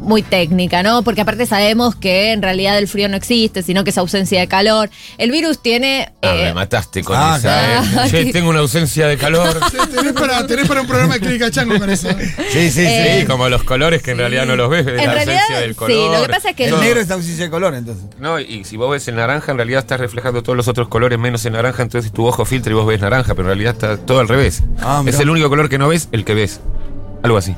muy 0.00 0.22
técnica, 0.22 0.82
¿no? 0.82 1.02
Porque 1.02 1.20
aparte 1.20 1.46
sabemos 1.46 1.94
que 1.94 2.32
en 2.32 2.42
realidad 2.42 2.78
el 2.78 2.88
frío 2.88 3.08
no 3.08 3.16
existe, 3.16 3.62
sino 3.62 3.84
que 3.84 3.90
es 3.90 3.98
ausencia 3.98 4.40
de 4.40 4.48
calor. 4.48 4.90
El 5.18 5.30
virus 5.30 5.60
tiene 5.62 6.12
Ah, 6.22 6.34
eh, 6.36 6.44
me 6.44 6.54
mataste 6.54 7.02
con 7.04 7.16
ah, 7.18 7.36
esa. 7.38 8.06
¿eh? 8.06 8.08
Che, 8.10 8.32
tengo 8.32 8.50
una 8.50 8.60
ausencia 8.60 9.06
de 9.06 9.16
calor. 9.16 9.58
Sí, 9.70 9.76
tenés, 9.94 10.12
para, 10.12 10.46
tenés 10.46 10.66
para 10.66 10.80
un 10.80 10.86
programa 10.86 11.14
de 11.14 11.20
clínica 11.20 11.50
chango 11.50 11.78
con 11.78 11.88
eso. 11.90 12.08
Sí, 12.50 12.70
sí, 12.70 12.80
Eh, 12.84 13.18
Sí, 13.20 13.26
como 13.26 13.48
los 13.48 13.62
colores 13.62 14.02
que 14.02 14.12
en 14.12 14.18
realidad 14.18 14.46
no 14.46 14.56
los 14.56 14.68
ves, 14.70 14.84
de 14.86 14.92
En 14.92 15.06
la 15.06 15.14
realidad, 15.14 15.34
ausencia 15.40 15.60
del 15.60 15.70
sí, 15.70 15.76
color. 15.76 16.16
lo 16.18 16.22
que 16.26 16.28
pasa 16.32 16.50
es 16.50 16.56
que 16.56 16.64
El 16.68 16.80
negro 16.80 17.00
está 17.00 17.14
ausencia 17.14 17.44
de 17.44 17.50
color, 17.50 17.74
entonces. 17.74 18.04
No, 18.18 18.40
y 18.40 18.64
si 18.64 18.76
vos 18.76 18.90
ves 18.90 19.06
el 19.08 19.16
naranja, 19.16 19.52
en 19.52 19.58
realidad 19.58 19.80
estás 19.80 20.00
reflejando 20.00 20.42
todos 20.42 20.56
los 20.56 20.66
otros 20.68 20.88
colores 20.88 21.18
menos 21.18 21.44
el 21.44 21.52
naranja, 21.52 21.82
entonces 21.82 22.10
tu 22.12 22.26
ojo 22.26 22.44
filtra 22.44 22.72
y 22.72 22.74
vos 22.74 22.86
ves 22.86 23.00
naranja, 23.00 23.34
pero 23.34 23.42
en 23.42 23.58
realidad 23.58 23.74
está 23.74 23.96
todo 23.98 24.20
al 24.20 24.28
revés. 24.28 24.62
Ah, 24.80 25.02
es 25.06 25.18
el 25.20 25.30
único 25.30 25.48
color 25.48 25.68
que 25.68 25.78
no 25.78 25.88
ves, 25.88 26.08
el 26.12 26.24
que 26.24 26.34
ves. 26.34 26.60
Algo 27.22 27.36
así. 27.36 27.54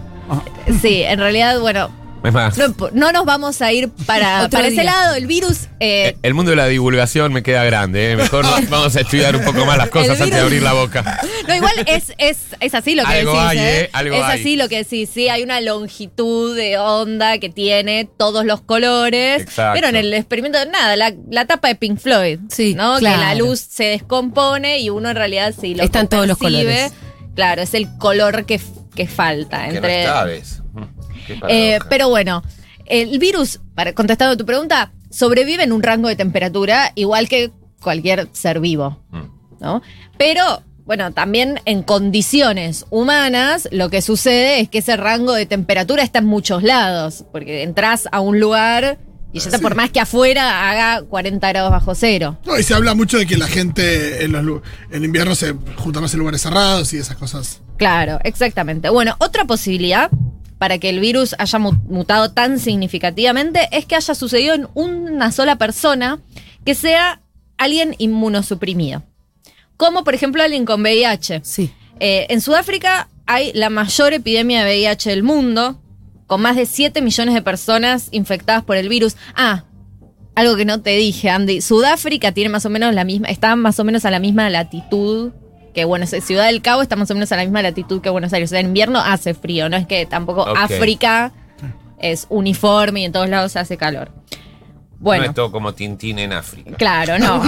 Sí, 0.81 1.03
en 1.03 1.19
realidad, 1.19 1.61
bueno, 1.61 1.91
Es 2.25 2.33
más, 2.33 2.57
no, 2.57 2.75
no 2.93 3.13
nos 3.13 3.25
vamos 3.25 3.61
a 3.63 3.73
ir 3.73 3.89
para, 4.07 4.49
para 4.51 4.69
ese 4.69 4.85
lado. 4.85 5.17
El 5.17 5.27
virus, 5.27 5.65
eh, 5.81 6.09
eh, 6.09 6.17
el 6.23 6.35
mundo 6.35 6.51
de 6.51 6.57
la 6.57 6.67
divulgación 6.67 7.33
me 7.33 7.43
queda 7.43 7.65
grande. 7.65 8.13
¿eh? 8.13 8.17
Mejor 8.17 8.45
vamos 8.71 8.95
a 8.95 9.01
estudiar 9.01 9.35
un 9.35 9.45
poco 9.45 9.65
más 9.67 9.77
las 9.77 9.91
cosas 9.91 10.21
antes 10.21 10.37
de 10.37 10.41
abrir 10.41 10.63
la 10.63 10.73
boca. 10.73 11.21
no, 11.49 11.55
igual 11.55 11.73
es, 11.87 12.13
es, 12.19 12.39
es 12.61 12.75
así 12.75 12.95
lo 12.95 13.05
que 13.05 13.13
Algo 13.13 13.33
decís. 13.33 13.49
hay, 13.49 13.59
¿eh? 13.59 13.81
¿eh? 13.81 13.91
Algo 13.93 14.15
es 14.17 14.23
hay. 14.23 14.41
así 14.41 14.57
lo 14.57 14.69
que 14.69 14.79
decís. 14.79 15.11
Sí, 15.13 15.29
hay 15.29 15.43
una 15.43 15.61
longitud 15.61 16.57
de 16.57 16.79
onda 16.79 17.39
que 17.39 17.49
tiene 17.49 18.09
todos 18.17 18.45
los 18.45 18.61
colores. 18.61 19.43
Exacto. 19.43 19.75
Pero 19.75 19.89
en 19.89 19.97
el 19.97 20.15
experimento, 20.15 20.59
nada, 20.67 20.95
la, 20.97 21.13
la 21.29 21.47
tapa 21.47 21.69
de 21.69 21.75
Pink 21.75 21.99
Floyd. 21.99 22.39
Sí, 22.49 22.75
¿no? 22.75 22.99
claro. 22.99 23.17
Que 23.19 23.25
la 23.25 23.35
luz 23.35 23.59
se 23.61 23.85
descompone 23.85 24.79
y 24.79 24.91
uno 24.91 25.11
en 25.11 25.17
realidad 25.17 25.55
sí 25.59 25.75
lo 25.75 25.83
Están 25.83 26.07
que 26.07 26.17
todos 26.17 26.29
los 26.29 26.39
colores. 26.39 26.93
Claro, 27.35 27.63
es 27.63 27.75
el 27.75 27.89
color 27.99 28.45
que, 28.45 28.61
que 28.95 29.07
falta. 29.07 29.65
Que 29.65 29.69
no 29.71 29.75
entre, 29.77 30.05
sabes. 30.05 30.63
Eh, 31.49 31.79
pero 31.89 32.09
bueno, 32.09 32.43
el 32.87 33.19
virus, 33.19 33.61
para 33.75 33.93
contestando 33.93 34.35
a 34.35 34.37
tu 34.37 34.45
pregunta, 34.47 34.93
sobrevive 35.11 35.63
en 35.63 35.73
un 35.73 35.83
rango 35.83 36.09
de 36.09 36.17
temperatura 36.17 36.93
igual 36.95 37.29
que 37.29 37.51
cualquier 37.81 38.29
ser 38.33 38.61
vivo, 38.61 38.99
Mm. 39.11 39.23
¿no? 39.61 39.83
Pero, 40.19 40.63
bueno, 40.85 41.13
también 41.13 41.61
en 41.65 41.83
condiciones 41.83 42.87
humanas, 42.91 43.69
lo 43.73 43.91
que 43.91 44.03
sucede 44.03 44.61
es 44.61 44.69
que 44.69 44.79
ese 44.79 44.97
rango 44.97 45.33
de 45.35 45.47
temperatura 45.47 46.03
está 46.03 46.21
en 46.21 46.27
muchos 46.27 46.63
lados, 46.63 47.25
porque 47.33 47.63
entras 47.63 48.09
a 48.13 48.21
un 48.21 48.39
lugar 48.41 48.99
y 49.33 49.39
ya 49.41 49.47
está, 49.47 49.59
por 49.61 49.75
más 49.75 49.91
que 49.91 49.99
afuera 49.99 50.71
haga 50.71 51.03
40 51.07 51.49
grados 51.49 51.71
bajo 51.71 51.95
cero. 51.95 52.37
No, 52.45 52.59
y 52.59 52.63
se 52.63 52.75
habla 52.75 52.95
mucho 52.95 53.17
de 53.19 53.27
que 53.27 53.37
la 53.39 53.47
gente 53.47 54.25
en, 54.25 54.33
los, 54.33 54.61
en 54.91 55.05
invierno 55.05 55.35
se 55.35 55.55
junta 55.77 56.01
más 56.03 56.13
en 56.13 56.19
lugares 56.21 56.43
cerrados 56.43 56.93
y 56.93 56.99
esas 56.99 57.17
cosas. 57.17 57.61
Claro, 57.79 58.19
exactamente. 58.25 58.91
Bueno, 58.91 59.17
otra 59.19 59.45
posibilidad 59.47 60.11
para 60.63 60.79
que 60.79 60.91
el 60.91 61.01
virus 61.01 61.35
haya 61.41 61.59
mu- 61.59 61.73
mutado 61.89 62.31
tan 62.31 62.61
significativamente 62.61 63.69
es 63.73 63.85
que 63.85 63.97
haya 63.97 64.15
sucedido 64.15 64.55
en 64.55 64.69
una 64.75 65.33
sola 65.33 65.57
persona 65.57 66.21
que 66.65 66.77
sea 66.77 67.21
alguien 67.59 67.97
inmunosuprimido. 67.99 69.03
como 69.77 70.05
por 70.05 70.15
ejemplo 70.15 70.41
alguien 70.41 70.65
con 70.65 70.81
VIH. 70.83 71.41
Sí. 71.43 71.73
Eh, 71.99 72.27
en 72.31 72.41
Sudáfrica 72.41 73.09
hay 73.27 73.51
la 73.55 73.71
mayor 73.71 74.13
epidemia 74.13 74.63
de 74.65 74.71
VIH 74.71 75.11
del 75.11 75.25
mundo, 75.25 75.81
con 76.29 76.41
más 76.43 76.55
de 76.55 76.67
7 76.67 77.03
millones 77.03 77.35
de 77.35 77.43
personas 77.43 78.07
infectadas 78.13 78.63
por 78.63 78.77
el 78.77 78.89
virus. 78.89 79.17
Ah, 79.35 79.65
algo 80.37 80.55
que 80.55 80.65
no 80.65 80.81
te 80.81 80.91
dije, 80.97 81.29
Andy. 81.29 81.61
Sudáfrica 81.61 82.31
tiene 82.31 82.51
más 82.51 82.65
o 82.67 82.71
menos 82.71 82.95
la 82.95 83.03
misma, 83.03 83.27
está 83.31 83.57
más 83.57 83.81
o 83.81 83.85
menos 83.85 84.05
a 84.05 84.13
la 84.13 84.21
misma 84.21 84.49
latitud 84.49 85.33
que 85.73 85.85
Buenos 85.85 86.13
Aires. 86.13 86.27
Ciudad 86.27 86.47
del 86.47 86.63
Cabo 86.63 86.83
está 86.83 86.97
más 86.97 87.11
o 87.11 87.15
menos 87.15 87.33
a 87.33 87.37
la 87.37 87.43
misma 87.43 87.63
latitud 87.63 88.01
que 88.01 88.11
Buenos 88.11 88.33
Aires. 88.33 88.51
O 88.51 88.53
sea, 88.53 88.61
en 88.61 88.67
invierno 88.67 88.99
hace 88.99 89.35
frío, 89.35 89.69
no 89.69 89.77
es 89.77 89.87
que 89.87 90.07
tampoco. 90.07 90.47
África 90.47 91.33
es 91.99 92.27
uniforme 92.29 93.01
y 93.01 93.05
en 93.05 93.13
todos 93.13 93.29
lados 93.29 93.57
hace 93.57 93.77
calor. 93.77 94.11
Bueno, 95.03 95.25
No 95.25 95.31
es 95.31 95.35
todo 95.35 95.51
como 95.51 95.75
Tintín 95.75 96.19
en 96.21 96.33
África. 96.33 96.77
claro, 96.77 97.19
no. 97.19 97.43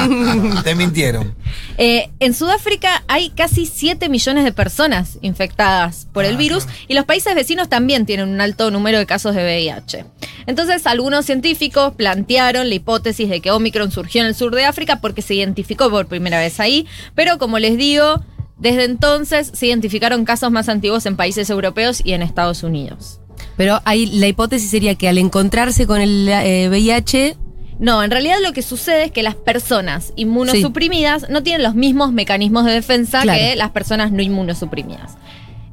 Te 0.65 0.75
mintieron. 0.75 1.35
Eh, 1.79 2.11
en 2.19 2.35
Sudáfrica 2.35 3.05
hay 3.07 3.31
casi 3.31 3.65
7 3.67 4.09
millones 4.09 4.43
de 4.45 4.53
personas 4.53 5.19
infectadas 5.23 6.09
por 6.13 6.25
el 6.25 6.35
Ah, 6.35 6.39
virus 6.39 6.65
claro. 6.65 6.79
y 6.89 6.95
los 6.95 7.05
países 7.05 7.33
vecinos 7.35 7.69
también 7.69 8.07
tienen 8.07 8.29
un 8.29 8.41
alto 8.41 8.71
número 8.73 8.99
de 8.99 9.07
casos 9.07 9.37
de 9.37 9.43
VIH. 9.45 10.05
Entonces, 10.47 10.85
algunos 10.87 11.25
científicos 11.27 11.95
plantearon 11.95 12.69
la 12.69 12.75
hipótesis 12.75 13.29
de 13.31 13.41
que 13.41 13.53
Omicron 13.53 13.91
surgió 13.93 14.21
en 14.23 14.27
el 14.27 14.35
sur 14.35 14.55
de 14.55 14.65
África 14.65 15.01
porque 15.01 15.23
se 15.23 15.35
identificó 15.35 15.89
por 15.91 16.07
primera 16.07 16.39
vez 16.41 16.59
ahí, 16.59 16.87
pero 17.15 17.39
como 17.39 17.61
les 17.61 17.77
digo, 17.79 18.21
desde 18.59 18.83
entonces 18.85 19.51
se 19.55 19.67
identificaron 19.69 20.25
casos 20.25 20.51
más 20.51 20.69
antiguos 20.69 21.07
en 21.07 21.17
países 21.17 21.51
europeos 21.51 22.03
y 22.05 22.15
en 22.15 22.23
Estados 22.23 22.65
Unidos. 22.65 23.21
Pero 23.57 23.81
ahí 23.85 24.07
la 24.07 24.27
hipótesis 24.27 24.71
sería 24.71 24.97
que 24.97 25.09
al 25.09 25.19
encontrarse 25.19 25.87
con 25.87 26.01
el 26.01 26.29
eh, 26.29 26.69
VIH, 26.69 27.37
No, 27.79 28.03
en 28.03 28.11
realidad 28.11 28.37
lo 28.43 28.53
que 28.53 28.63
sucede 28.63 29.05
es 29.05 29.11
que 29.13 29.23
las 29.23 29.35
personas 29.35 30.13
inmunosuprimidas 30.17 31.29
no 31.29 31.43
tienen 31.43 31.63
los 31.63 31.75
mismos 31.75 32.13
mecanismos 32.13 32.65
de 32.65 32.73
defensa 32.73 33.23
Claro. 33.23 33.39
que 33.39 33.57
las 33.57 33.71
personas 33.71 34.13
no 34.13 34.23
inmunosuprimidas. 34.23 35.17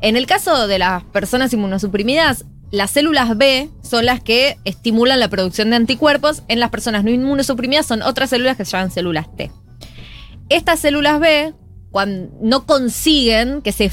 En 0.01 0.15
el 0.17 0.25
caso 0.25 0.67
de 0.67 0.79
las 0.79 1.03
personas 1.03 1.53
inmunosuprimidas, 1.53 2.45
las 2.71 2.89
células 2.91 3.37
B 3.37 3.69
son 3.83 4.05
las 4.05 4.21
que 4.21 4.57
estimulan 4.65 5.19
la 5.19 5.27
producción 5.27 5.69
de 5.69 5.75
anticuerpos. 5.75 6.41
En 6.47 6.59
las 6.59 6.69
personas 6.71 7.03
no 7.03 7.11
inmunosuprimidas 7.11 7.85
son 7.85 8.01
otras 8.01 8.29
células 8.31 8.57
que 8.57 8.65
se 8.65 8.71
llaman 8.71 8.91
células 8.91 9.27
T. 9.35 9.51
Estas 10.49 10.79
células 10.79 11.19
B, 11.19 11.53
cuando 11.91 12.31
no 12.41 12.65
consiguen 12.65 13.61
que 13.61 13.71
se 13.73 13.91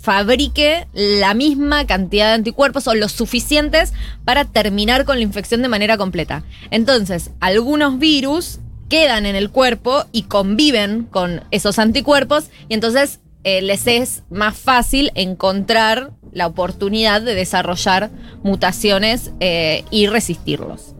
fabrique 0.00 0.86
la 0.92 1.34
misma 1.34 1.86
cantidad 1.86 2.28
de 2.28 2.34
anticuerpos 2.34 2.86
o 2.86 2.94
los 2.94 3.12
suficientes 3.12 3.92
para 4.24 4.44
terminar 4.44 5.04
con 5.04 5.16
la 5.16 5.22
infección 5.22 5.62
de 5.62 5.68
manera 5.68 5.96
completa. 5.96 6.42
Entonces, 6.70 7.30
algunos 7.40 7.98
virus 7.98 8.60
quedan 8.88 9.26
en 9.26 9.36
el 9.36 9.50
cuerpo 9.50 10.04
y 10.10 10.22
conviven 10.22 11.04
con 11.04 11.44
esos 11.50 11.78
anticuerpos 11.78 12.50
y 12.68 12.74
entonces 12.74 13.20
eh, 13.44 13.62
les 13.62 13.86
es 13.86 14.22
más 14.30 14.56
fácil 14.56 15.12
encontrar 15.14 16.10
la 16.32 16.46
oportunidad 16.46 17.22
de 17.22 17.34
desarrollar 17.34 18.10
mutaciones 18.42 19.30
eh, 19.40 19.84
y 19.90 20.06
resistirlos. 20.06 20.94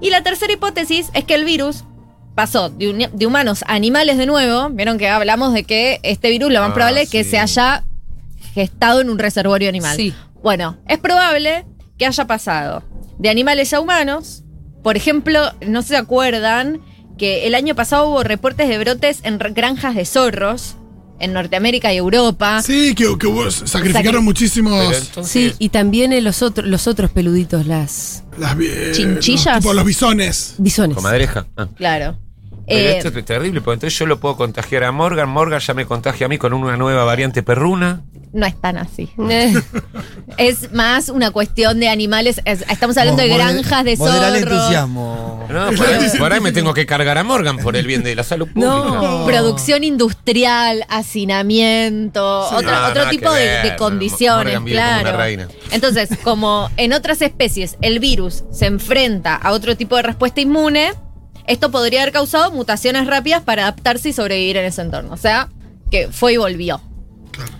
Y 0.00 0.10
la 0.10 0.22
tercera 0.22 0.52
hipótesis 0.52 1.08
es 1.14 1.24
que 1.24 1.34
el 1.34 1.44
virus 1.44 1.84
pasó 2.34 2.68
de, 2.70 2.90
un- 2.90 3.06
de 3.18 3.26
humanos 3.26 3.62
a 3.66 3.74
animales 3.74 4.18
de 4.18 4.26
nuevo. 4.26 4.68
Vieron 4.70 4.98
que 4.98 5.08
hablamos 5.08 5.52
de 5.52 5.64
que 5.64 6.00
este 6.02 6.30
virus 6.30 6.52
lo 6.52 6.60
más 6.60 6.70
Ah, 6.70 6.74
probable 6.74 7.02
es 7.02 7.10
que 7.10 7.22
se 7.24 7.38
haya 7.38 7.84
gestado 8.54 9.00
en 9.00 9.10
un 9.10 9.18
reservorio 9.18 9.68
animal. 9.68 9.96
Sí. 9.96 10.14
Bueno, 10.42 10.78
es 10.88 10.98
probable 10.98 11.64
que 11.98 12.06
haya 12.06 12.26
pasado 12.26 12.82
de 13.18 13.28
animales 13.28 13.72
a 13.72 13.80
humanos. 13.80 14.42
Por 14.82 14.96
ejemplo, 14.96 15.40
no 15.66 15.82
se 15.82 15.96
acuerdan 15.96 16.80
que 17.18 17.46
el 17.46 17.54
año 17.54 17.74
pasado 17.74 18.08
hubo 18.08 18.22
reportes 18.22 18.68
de 18.68 18.78
brotes 18.78 19.20
en 19.22 19.38
granjas 19.38 19.94
de 19.94 20.04
zorros 20.04 20.76
en 21.20 21.32
Norteamérica 21.32 21.92
y 21.94 21.96
Europa. 21.96 22.60
Sí, 22.62 22.94
que, 22.94 23.04
que 23.18 23.26
hubo- 23.28 23.50
sacrificaron 23.50 24.22
Sacri- 24.22 24.24
muchísimos. 24.24 25.12
Sí, 25.22 25.54
y 25.60 25.68
también 25.68 26.12
eh, 26.12 26.20
los, 26.20 26.42
otros 26.42 26.66
los 26.66 26.86
otros 26.88 27.10
peluditos, 27.12 27.66
las 27.66 28.24
las, 28.36 28.56
eh, 28.60 28.90
¿Chinchillas? 28.92 29.46
los- 29.46 29.62
tipo 29.62 29.72
los 29.74 29.84
bisones. 29.84 30.54
bisones. 30.58 30.96
comadreja. 30.96 31.46
Ah. 31.56 31.68
Claro. 31.76 32.18
Pero 32.66 32.78
Eh, 32.80 32.96
esto 32.98 33.08
es 33.18 33.24
terrible, 33.24 33.60
porque 33.60 33.74
entonces 33.74 33.98
yo 33.98 34.06
lo 34.06 34.18
puedo 34.20 34.36
contagiar 34.36 34.84
a 34.84 34.92
Morgan, 34.92 35.28
Morgan 35.28 35.60
ya 35.60 35.74
me 35.74 35.84
contagia 35.86 36.26
a 36.26 36.28
mí 36.28 36.38
con 36.38 36.52
una 36.54 36.76
nueva 36.76 37.04
variante 37.04 37.42
perruna. 37.42 38.02
no 38.32 38.46
es 38.46 38.60
tan 38.60 38.76
así. 38.78 39.10
Es 40.38 40.72
más 40.72 41.08
una 41.08 41.30
cuestión 41.30 41.78
de 41.78 41.88
animales. 41.88 42.40
es- 42.44 42.64
estamos 42.68 42.96
hablando 42.96 43.22
de 43.22 43.28
granjas 43.28 43.84
de 43.84 43.96
zorros. 43.96 44.34
entusiasmo. 44.36 45.46
No, 45.48 45.66
por 45.76 45.86
ahí, 45.86 46.08
por 46.18 46.32
ahí 46.32 46.40
me 46.40 46.50
tengo 46.52 46.74
que 46.74 46.84
cargar 46.86 47.16
a 47.18 47.22
Morgan 47.22 47.58
por 47.58 47.76
el 47.76 47.86
bien 47.86 48.02
de 48.02 48.14
la 48.16 48.24
salud 48.24 48.48
pública. 48.48 48.74
No. 48.74 49.24
Producción 49.26 49.84
industrial, 49.84 50.84
hacinamiento, 50.88 52.48
Sí. 52.48 52.54
otro, 52.56 52.70
No, 52.70 52.78
otro 52.88 52.94
nada 53.02 53.10
tipo 53.10 53.32
de, 53.32 53.46
de 53.62 53.76
condiciones, 53.76 54.58
claro. 54.60 55.16
reina. 55.16 55.48
Entonces, 55.70 56.08
como 56.22 56.70
en 56.76 56.92
otras 56.92 57.22
especies 57.22 57.76
el 57.80 57.98
virus 58.00 58.44
se 58.50 58.66
enfrenta 58.66 59.36
a 59.36 59.52
otro 59.52 59.76
tipo 59.76 59.96
de 59.96 60.02
respuesta 60.02 60.40
inmune, 60.40 60.92
esto 61.46 61.70
podría 61.70 62.02
haber 62.02 62.12
causado 62.12 62.50
mutaciones 62.50 63.06
rápidas 63.06 63.42
para 63.42 63.62
adaptarse 63.62 64.08
y 64.08 64.12
sobrevivir 64.12 64.56
en 64.56 64.64
ese 64.66 64.82
entorno. 64.82 65.12
O 65.12 65.16
sea, 65.16 65.48
que 65.90 66.08
fue 66.08 66.34
y 66.34 66.36
volvió. 66.36 66.80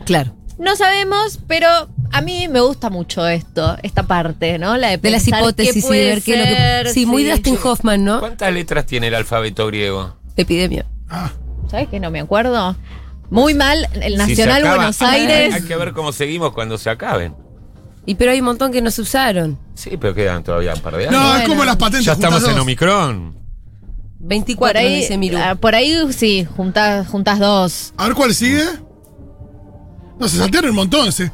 claro. 0.04 0.34
No 0.56 0.76
sabemos, 0.76 1.40
pero 1.48 1.66
a 2.12 2.20
mí 2.20 2.46
me 2.46 2.60
gusta 2.60 2.88
mucho 2.88 3.26
esto, 3.26 3.76
esta 3.82 4.04
parte, 4.04 4.56
¿no? 4.56 4.76
La 4.76 4.90
de, 4.90 4.98
De 4.98 5.10
las 5.10 5.26
hipótesis 5.26 5.84
y 5.84 5.88
de 5.92 6.04
ver 6.04 6.22
qué 6.22 6.34
es 6.34 6.38
lo 6.84 6.86
que. 6.86 6.94
Sí, 6.94 7.06
muy 7.06 7.24
sí. 7.24 7.30
Dustin 7.30 7.58
Hoffman, 7.64 8.04
¿no? 8.04 8.20
¿Cuántas 8.20 8.52
letras 8.54 8.86
tiene 8.86 9.08
el 9.08 9.14
alfabeto 9.16 9.66
griego? 9.66 10.14
Epidemia. 10.36 10.86
Ah, 11.10 11.32
¿Sabes 11.68 11.88
qué? 11.88 11.98
No 11.98 12.12
me 12.12 12.20
acuerdo. 12.20 12.76
Muy 13.30 13.54
mal, 13.54 13.88
el 14.00 14.16
Nacional 14.16 14.58
acaba- 14.62 14.76
Buenos 14.76 15.02
Aires. 15.02 15.54
hay 15.54 15.62
que 15.62 15.74
ver 15.74 15.92
cómo 15.92 16.12
seguimos 16.12 16.52
cuando 16.52 16.78
se 16.78 16.88
acaben. 16.88 17.34
Y 18.06 18.14
pero 18.14 18.30
hay 18.30 18.38
un 18.38 18.44
montón 18.46 18.70
que 18.70 18.80
no 18.80 18.92
se 18.92 19.00
usaron. 19.02 19.58
Sí, 19.74 19.96
pero 20.00 20.14
quedan 20.14 20.44
todavía 20.44 20.72
un 20.74 20.80
par 20.82 20.96
de 20.96 21.08
años. 21.08 21.12
no, 21.20 21.26
es 21.30 21.32
Bueno. 21.40 21.48
como 21.48 21.64
las 21.64 21.76
patentes. 21.76 22.04
ya 22.06 22.12
estamos 22.12 22.44
en 22.44 22.52
dos. 22.52 22.60
Omicron. 22.60 23.34
24 24.26 24.72
Por 24.72 24.76
ahí, 24.76 24.96
dice 24.96 25.18
Miru. 25.18 25.36
ah, 25.38 25.54
por 25.54 25.74
ahí 25.74 25.94
sí, 26.12 26.46
juntas, 26.56 27.06
juntas 27.08 27.38
dos. 27.38 27.92
A 27.96 28.06
ver 28.06 28.14
cuál 28.14 28.34
sigue. 28.34 28.64
No, 30.18 30.28
se 30.28 30.38
saltaron 30.38 30.70
un 30.70 30.76
montón. 30.76 31.12
Se, 31.12 31.26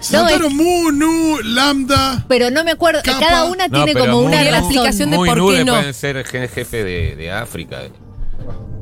se 0.00 0.16
No, 0.16 0.20
saltaron 0.28 0.54
Mu, 0.56 0.92
Nu, 0.92 1.38
Lambda. 1.42 2.24
Pero 2.28 2.50
no 2.50 2.62
me 2.64 2.70
acuerdo, 2.72 3.00
cada 3.02 3.44
una 3.46 3.66
No, 3.68 3.84
tiene 3.84 3.98
como 3.98 4.20
una 4.20 4.42
la 4.42 4.50
razón. 4.50 4.64
explicación 4.70 5.10
de 5.10 5.16
por 5.16 5.34
qué 5.54 5.64
no. 5.64 5.72
pueden 5.74 5.94
ser 5.94 6.24
je- 6.24 6.48
jefe 6.48 6.84
de, 6.84 7.16
de 7.16 7.30
África. 7.32 7.78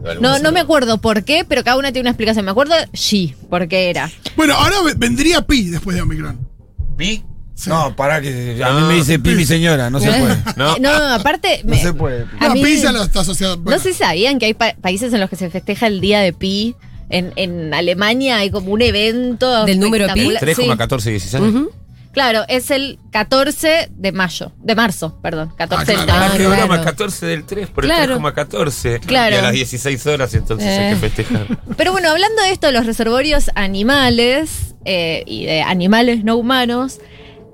algún 0.05 0.21
No, 0.23 0.39
no 0.41 0.53
me 0.53 0.61
acuerdo 0.61 0.99
por 0.99 1.23
qué, 1.25 1.45
pero 1.49 1.63
cada 1.65 1.77
una 1.79 1.91
tiene 1.93 2.03
una 2.03 2.11
explicación. 2.11 2.45
Me 2.45 2.51
acuerdo 2.51 2.75
G, 2.93 3.35
por 3.49 3.69
qué 3.69 3.89
era. 3.91 4.11
Bueno, 4.37 4.55
ahora 4.55 4.77
ve- 4.85 4.95
vendría 4.97 5.41
Pi 5.47 5.69
después 5.71 5.95
de 5.97 6.03
Omicron. 6.03 6.49
¿Vi? 6.97 7.25
Sí. 7.63 7.71
No, 7.71 7.95
pará 7.95 8.21
que 8.21 8.61
a 8.65 8.73
mí 8.73 8.81
me 8.89 8.95
dice 8.95 9.19
pi 9.19 9.35
mi 9.37 9.45
señora, 9.45 9.89
no 9.91 10.01
se 10.01 10.09
puede. 10.09 10.37
No. 10.57 10.77
Eh, 10.77 10.81
No, 10.81 10.91
aparte. 10.91 11.61
No 11.65 11.71
me- 11.71 11.81
se 11.83 11.93
puede. 11.93 12.27
a 12.41 12.49
No, 12.49 12.55
mí- 12.55 12.63
Pi 12.65 12.81
ya 12.81 12.91
lo 12.93 13.03
está 13.03 13.21
asociado. 13.21 13.57
No 13.57 13.63
bueno. 13.63 13.79
sé 13.81 13.93
si 13.93 13.99
sabían 14.01 14.39
que 14.39 14.47
hay 14.47 14.55
pa- 14.55 14.75
países 14.81 15.13
en 15.13 15.21
los 15.21 15.31
que 15.31 15.37
se 15.37 15.49
festeja 15.51 15.87
el 15.87 16.01
día 16.01 16.21
de 16.21 16.33
Pi. 16.33 16.75
En, 17.09 17.33
en 17.37 17.73
Alemania 17.75 18.39
hay 18.39 18.51
como 18.51 18.73
un 18.73 18.83
evento. 18.83 19.65
¿Del 19.67 19.79
número 19.79 20.07
pi? 20.15 20.21
espectacular. 20.33 20.79
3,1416. 20.79 21.41
Ujú. 21.49 21.71
Claro, 22.13 22.45
es 22.49 22.71
el 22.71 22.99
14 23.11 23.89
de 23.91 24.13
mayo, 24.13 24.53
de 24.59 24.75
marzo, 24.75 25.19
perdón, 25.23 25.51
14 25.57 25.95
Ah, 25.95 25.99
de 26.01 26.05
claro. 26.05 26.21
Ah, 26.25 26.29
qué 26.37 26.45
claro. 26.45 26.67
broma, 26.67 26.83
14 26.83 27.25
del 27.27 27.45
3 27.45 27.69
por 27.71 27.85
el 27.85 27.91
Claro. 27.91 28.17
3,14. 28.19 29.01
Claro. 29.01 29.35
Y 29.35 29.39
a 29.39 29.43
las 29.43 29.53
16 29.53 30.07
horas 30.07 30.35
entonces 30.35 30.69
hay 30.69 30.87
Eh. 30.87 30.91
que 30.91 30.97
festejar. 30.97 31.59
Pero 31.77 31.93
bueno, 31.93 32.11
hablando 32.11 32.43
de 32.43 32.51
esto 32.51 32.67
de 32.67 32.73
los 32.75 32.85
reservorios 32.85 33.51
animales 33.55 34.75
eh, 34.85 35.23
y 35.27 35.47
de 35.47 35.63
animales 35.63 36.25
no 36.25 36.37
humanos, 36.37 36.99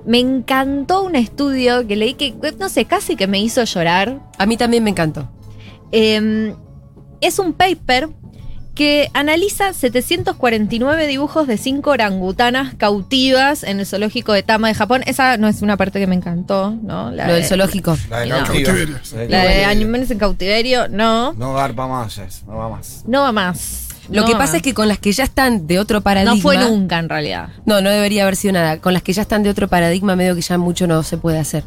me 0.09 0.19
encantó 0.19 1.03
un 1.05 1.15
estudio 1.15 1.87
que 1.87 1.95
leí 1.95 2.15
que, 2.15 2.35
no 2.59 2.69
sé, 2.69 2.87
casi 2.87 3.15
que 3.15 3.27
me 3.29 3.39
hizo 3.39 3.63
llorar. 3.63 4.19
A 4.39 4.47
mí 4.47 4.57
también 4.57 4.83
me 4.83 4.91
encantó. 4.91 5.29
Eh, 5.93 6.55
es 7.21 7.39
un 7.39 7.53
paper 7.53 8.09
que 8.75 9.11
analiza 9.13 9.73
749 9.73 11.07
dibujos 11.09 11.47
de 11.49 11.57
cinco 11.59 11.91
orangutanas 11.91 12.75
cautivas 12.77 13.65
en 13.65 13.81
el 13.81 13.87
zoológico 13.87 14.33
de 14.33 14.43
Tama 14.45 14.69
de 14.69 14.75
Japón. 14.75 15.03
Esa 15.07 15.37
no 15.37 15.49
es 15.49 15.63
una 15.63 15.77
parte 15.77 15.99
que 15.99 16.07
me 16.07 16.15
encantó, 16.15 16.71
¿no? 16.83 17.11
La 17.11 17.27
Lo 17.27 17.33
del 17.35 17.43
de- 17.43 17.49
zoológico. 17.49 17.97
La 18.09 18.21
de 18.21 18.27
No. 18.29 18.45
Cautiverio. 18.45 18.99
La 19.29 19.43
de 19.45 19.65
animales 19.65 20.11
en 20.13 20.19
cautiverio, 20.19 20.89
no. 20.89 21.33
No 21.35 21.55
garpa 21.55 21.87
más, 21.89 22.21
no 22.47 22.57
va 22.57 22.69
más. 22.69 23.03
No 23.07 23.23
va 23.23 23.33
más. 23.33 23.88
Lo 24.11 24.23
No 24.23 24.27
que 24.27 24.35
pasa 24.37 24.57
es 24.57 24.63
que 24.63 24.73
con 24.75 24.89
las 24.89 24.99
que 24.99 25.13
ya 25.13 25.25
están 25.25 25.67
de 25.67 25.79
otro 25.79 26.01
paradigma. 26.01 26.35
no 26.35 26.41
fue 26.41 26.57
nunca 26.59 26.99
en 26.99 27.09
realidad. 27.09 27.49
No, 27.67 27.81
no 27.81 27.91
debería 27.91 28.23
haber 28.23 28.37
sido 28.37 28.55
nada. 28.55 28.79
Con 28.79 28.95
las 28.95 29.03
que 29.03 29.13
ya 29.13 29.23
están 29.23 29.43
de 29.43 29.51
otro 29.51 29.69
paradigma, 29.69 30.17
medio 30.17 30.35
que 30.35 30.41
ya 30.41 30.57
mucho 30.59 30.87
no 30.87 31.03
se 31.03 31.19
puede 31.19 31.39
hacer. 31.39 31.65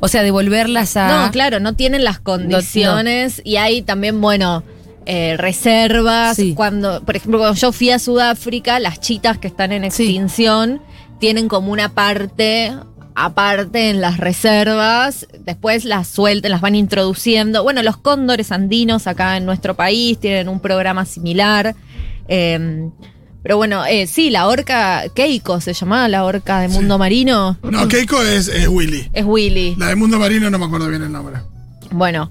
O 0.00 0.08
sea, 0.08 0.22
devolverlas 0.22 0.96
a. 0.96 1.24
No, 1.26 1.30
claro, 1.32 1.58
no 1.60 1.74
tienen 1.74 2.04
las 2.04 2.20
condiciones 2.20 3.40
y 3.44 3.56
hay 3.56 3.82
también, 3.82 4.20
bueno, 4.20 4.62
eh, 5.06 5.36
reservas. 5.38 6.36
Sí. 6.36 6.54
Cuando, 6.54 7.02
por 7.04 7.16
ejemplo, 7.16 7.38
cuando 7.38 7.56
yo 7.58 7.72
fui 7.72 7.90
a 7.90 7.98
Sudáfrica, 7.98 8.78
las 8.78 9.00
chitas 9.00 9.38
que 9.38 9.48
están 9.48 9.72
en 9.72 9.90
Sí. 9.90 10.04
extinción 10.04 10.80
tienen 11.18 11.48
como 11.48 11.72
una 11.72 11.88
parte 11.90 12.72
aparte 13.14 13.90
en 13.90 14.00
las 14.00 14.18
reservas, 14.18 15.26
después 15.44 15.84
las 15.84 16.08
sueltan, 16.08 16.50
las 16.50 16.60
van 16.60 16.74
introduciendo. 16.74 17.62
Bueno, 17.62 17.82
los 17.82 17.96
cóndores 17.96 18.52
andinos 18.52 19.06
acá 19.06 19.36
en 19.36 19.44
nuestro 19.46 19.74
país 19.74 20.18
tienen 20.18 20.48
un 20.48 20.60
programa 20.60 21.04
similar. 21.04 21.74
Eh, 22.28 22.88
pero 23.42 23.56
bueno, 23.56 23.86
eh, 23.86 24.06
sí, 24.06 24.28
la 24.30 24.46
orca 24.48 25.04
Keiko 25.14 25.60
se 25.60 25.72
llamaba 25.72 26.08
la 26.08 26.24
orca 26.24 26.60
de 26.60 26.68
mundo 26.68 26.98
marino. 26.98 27.56
No, 27.62 27.88
Keiko 27.88 28.22
es, 28.22 28.48
es 28.48 28.68
Willy. 28.68 29.08
Es 29.12 29.24
Willy. 29.24 29.76
La 29.76 29.86
de 29.88 29.96
Mundo 29.96 30.18
Marino 30.18 30.50
no 30.50 30.58
me 30.58 30.66
acuerdo 30.66 30.88
bien 30.88 31.02
el 31.02 31.10
nombre. 31.10 31.38
Bueno. 31.90 32.30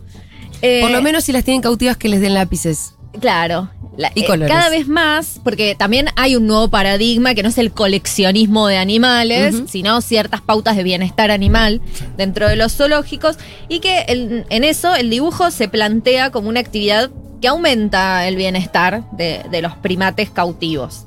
eh, 0.62 0.82
Por 0.82 0.92
lo 0.92 1.02
menos 1.02 1.24
si 1.24 1.32
las 1.32 1.44
tienen 1.44 1.62
cautivas 1.62 1.98
que 1.98 2.10
les 2.10 2.22
den 2.22 2.36
lápices. 2.36 2.94
Claro. 3.20 3.70
La- 3.98 4.12
Y 4.16 4.22
eh, 4.22 4.26
colores. 4.28 4.54
cada 4.54 4.70
vez 4.70 4.88
más, 4.88 5.40
porque 5.44 5.76
también 5.76 6.08
hay 6.16 6.36
un 6.36 6.48
nuevo 6.48 6.70
paradigma 6.70 7.34
que 7.34 7.44
no 7.44 7.50
es 7.50 7.58
el 7.58 7.72
coleccionismo 7.72 8.68
de 8.68 8.78
animales, 8.78 9.64
sino 9.68 10.00
ciertas 10.02 10.42
pautas 10.42 10.78
de 10.78 10.84
bienestar 10.84 11.32
animal 11.32 11.82
dentro 12.18 12.48
de 12.48 12.56
los 12.56 12.74
zoológicos, 12.76 13.38
y 13.68 13.80
que 13.80 14.02
el- 14.08 14.46
en 14.50 14.64
eso 14.64 14.96
el 14.96 15.10
dibujo 15.10 15.52
se 15.52 15.68
plantea 15.68 16.30
como 16.32 16.50
una 16.50 16.60
actividad 16.62 17.10
que 17.42 17.48
aumenta 17.48 18.28
el 18.28 18.36
bienestar 18.36 19.04
de, 19.12 19.42
de 19.52 19.62
los 19.62 19.74
primates 19.76 20.30
cautivos. 20.30 21.06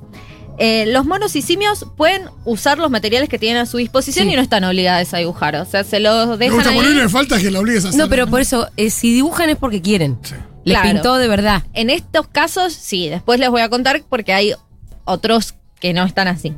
Eh, 0.58 0.84
los 0.86 1.06
monos 1.06 1.34
y 1.34 1.40
simios 1.42 1.86
pueden 1.96 2.22
usar 2.44 2.78
los 2.78 2.90
materiales 2.90 3.28
que 3.30 3.38
tienen 3.38 3.62
a 3.62 3.66
su 3.66 3.78
disposición 3.78 4.26
Sí. 4.26 4.32
y 4.32 4.36
no 4.36 4.42
están 4.42 4.64
obligados 4.64 5.12
a 5.14 5.18
dibujar. 5.18 5.56
O 5.56 5.64
sea, 5.64 5.82
se 5.82 5.98
los 5.98 6.38
dejan 6.38 6.56
gusta 6.56 6.70
ahí. 6.70 7.08
falta 7.08 7.38
que 7.40 7.50
la 7.50 7.60
obligues 7.60 7.84
a 7.86 7.88
hacer. 7.88 7.98
No, 7.98 8.08
pero 8.08 8.26
por 8.26 8.40
eso, 8.42 8.68
eh, 8.76 8.90
si 8.90 9.14
dibujan 9.14 9.48
es 9.50 9.56
porque 9.56 9.80
quieren. 9.80 10.18
Sí. 10.22 10.34
Les 10.64 10.76
Claro. 10.78 10.92
pintó 10.92 11.16
de 11.18 11.28
verdad. 11.28 11.62
En 11.74 11.90
estos 11.90 12.28
casos, 12.28 12.72
sí, 12.72 13.08
después 13.08 13.40
les 13.40 13.50
voy 13.50 13.62
a 13.62 13.68
contar 13.68 14.02
porque 14.08 14.32
hay 14.32 14.54
otros 15.04 15.54
que 15.80 15.92
no 15.92 16.04
están 16.04 16.28
así. 16.28 16.54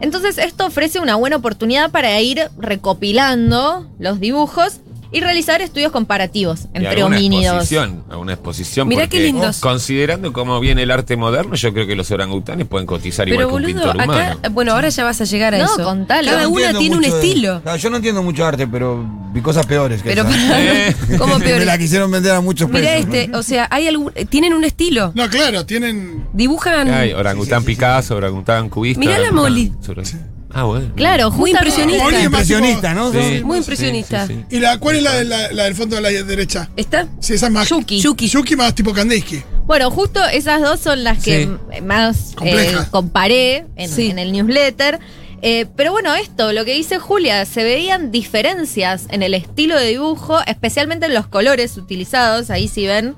Entonces, 0.00 0.36
esto 0.38 0.66
ofrece 0.66 0.98
una 1.00 1.14
buena 1.16 1.36
oportunidad 1.36 1.90
para 1.90 2.20
ir 2.20 2.50
recopilando 2.58 3.88
los 3.98 4.20
dibujos 4.20 4.80
y 5.12 5.20
realizar 5.20 5.62
estudios 5.62 5.92
comparativos 5.92 6.66
entre 6.74 7.02
homínidos. 7.02 7.44
exposición, 7.54 8.04
alguna 8.10 8.32
exposición. 8.34 8.88
Mirá 8.88 9.02
porque 9.02 9.18
qué 9.18 9.24
lindos. 9.24 9.60
Considerando 9.60 10.32
cómo 10.32 10.58
viene 10.60 10.82
el 10.82 10.90
arte 10.90 11.16
moderno, 11.16 11.54
yo 11.54 11.72
creo 11.72 11.86
que 11.86 11.94
los 11.96 12.10
orangutanes 12.10 12.66
pueden 12.66 12.86
cotizar 12.86 13.24
Pero 13.26 13.42
igual 13.42 13.48
que 13.48 13.54
un 13.54 13.62
boludo, 13.62 13.92
pintor 13.92 14.00
acá, 14.02 14.04
humano. 14.36 14.40
bueno, 14.52 14.72
ahora 14.72 14.88
ya 14.88 15.04
vas 15.04 15.20
a 15.20 15.24
llegar 15.24 15.54
a 15.54 15.58
No, 15.58 15.64
eso. 15.64 15.84
contalo. 15.84 16.30
Cada 16.30 16.42
no 16.42 16.50
una 16.50 16.78
tiene 16.78 16.96
un 16.96 17.02
de- 17.02 17.08
estilo. 17.08 17.62
Yo 17.78 17.90
no 17.90 17.96
entiendo 17.96 18.22
mucho 18.22 18.44
arte, 18.44 18.66
pero 18.66 19.04
vi 19.32 19.40
cosas 19.40 19.66
peores 19.66 20.02
que 20.02 20.08
Pero 20.10 20.22
esa. 20.28 20.60
Eh, 20.62 20.96
¿cómo 21.18 21.38
peor? 21.38 21.58
Me 21.60 21.64
la 21.64 21.78
quisieron 21.78 22.10
vender 22.10 22.32
a 22.32 22.40
muchos 22.40 22.68
pesos. 22.70 22.80
Mira 22.82 22.96
este, 22.96 23.36
o 23.36 23.42
sea, 23.42 23.68
hay 23.70 23.86
algún, 23.88 24.12
tienen 24.28 24.52
un 24.52 24.64
estilo. 24.64 25.12
No, 25.14 25.28
claro, 25.28 25.64
tienen. 25.66 26.24
Dibujan 26.32 26.88
Hay 26.88 27.12
orangután 27.12 27.64
Picasso, 27.64 28.16
orangután 28.16 28.68
cubista. 28.68 29.00
Mirá 29.00 29.18
la 29.18 29.28
sobre- 29.28 30.35
Ah, 30.52 30.64
bueno. 30.64 30.92
Claro, 30.94 31.30
Muy 31.30 31.50
impresionista. 31.50 32.04
Más 32.04 32.22
Impresionista, 32.24 32.94
¿no? 32.94 33.12
Sí, 33.12 33.42
Muy 33.44 33.58
impresionista. 33.58 34.26
sí, 34.26 34.34
sí. 34.48 34.56
¿Y 34.56 34.60
la, 34.60 34.78
cuál 34.78 34.96
es 34.96 35.02
la, 35.02 35.14
de 35.16 35.24
la, 35.24 35.52
la 35.52 35.64
del 35.64 35.74
fondo 35.74 35.96
de 35.96 36.02
la 36.02 36.10
derecha? 36.10 36.70
¿Está? 36.76 37.08
Sí, 37.20 37.34
esa 37.34 37.46
es 37.46 37.52
más. 37.52 37.68
Yuki. 37.68 38.00
Yuki. 38.00 38.28
Yuki 38.28 38.56
más 38.56 38.74
tipo 38.74 38.92
Kandinsky. 38.92 39.42
Bueno, 39.66 39.90
justo 39.90 40.24
esas 40.24 40.60
dos 40.62 40.78
son 40.80 41.02
las 41.04 41.22
que 41.22 41.48
más 41.82 42.34
eh, 42.44 42.76
comparé 42.90 43.66
en, 43.76 43.90
Sí. 43.90 44.10
en 44.10 44.18
el 44.18 44.32
newsletter. 44.32 45.00
Eh, 45.42 45.66
pero 45.76 45.92
bueno, 45.92 46.14
esto, 46.14 46.52
lo 46.52 46.64
que 46.64 46.72
dice 46.74 46.98
Julia, 46.98 47.44
se 47.44 47.62
veían 47.62 48.10
diferencias 48.10 49.04
en 49.10 49.22
el 49.22 49.34
estilo 49.34 49.76
de 49.78 49.88
dibujo, 49.88 50.38
especialmente 50.46 51.06
en 51.06 51.14
los 51.14 51.26
colores 51.26 51.76
utilizados. 51.76 52.48
Ahí 52.50 52.68
sí 52.68 52.86
ven, 52.86 53.14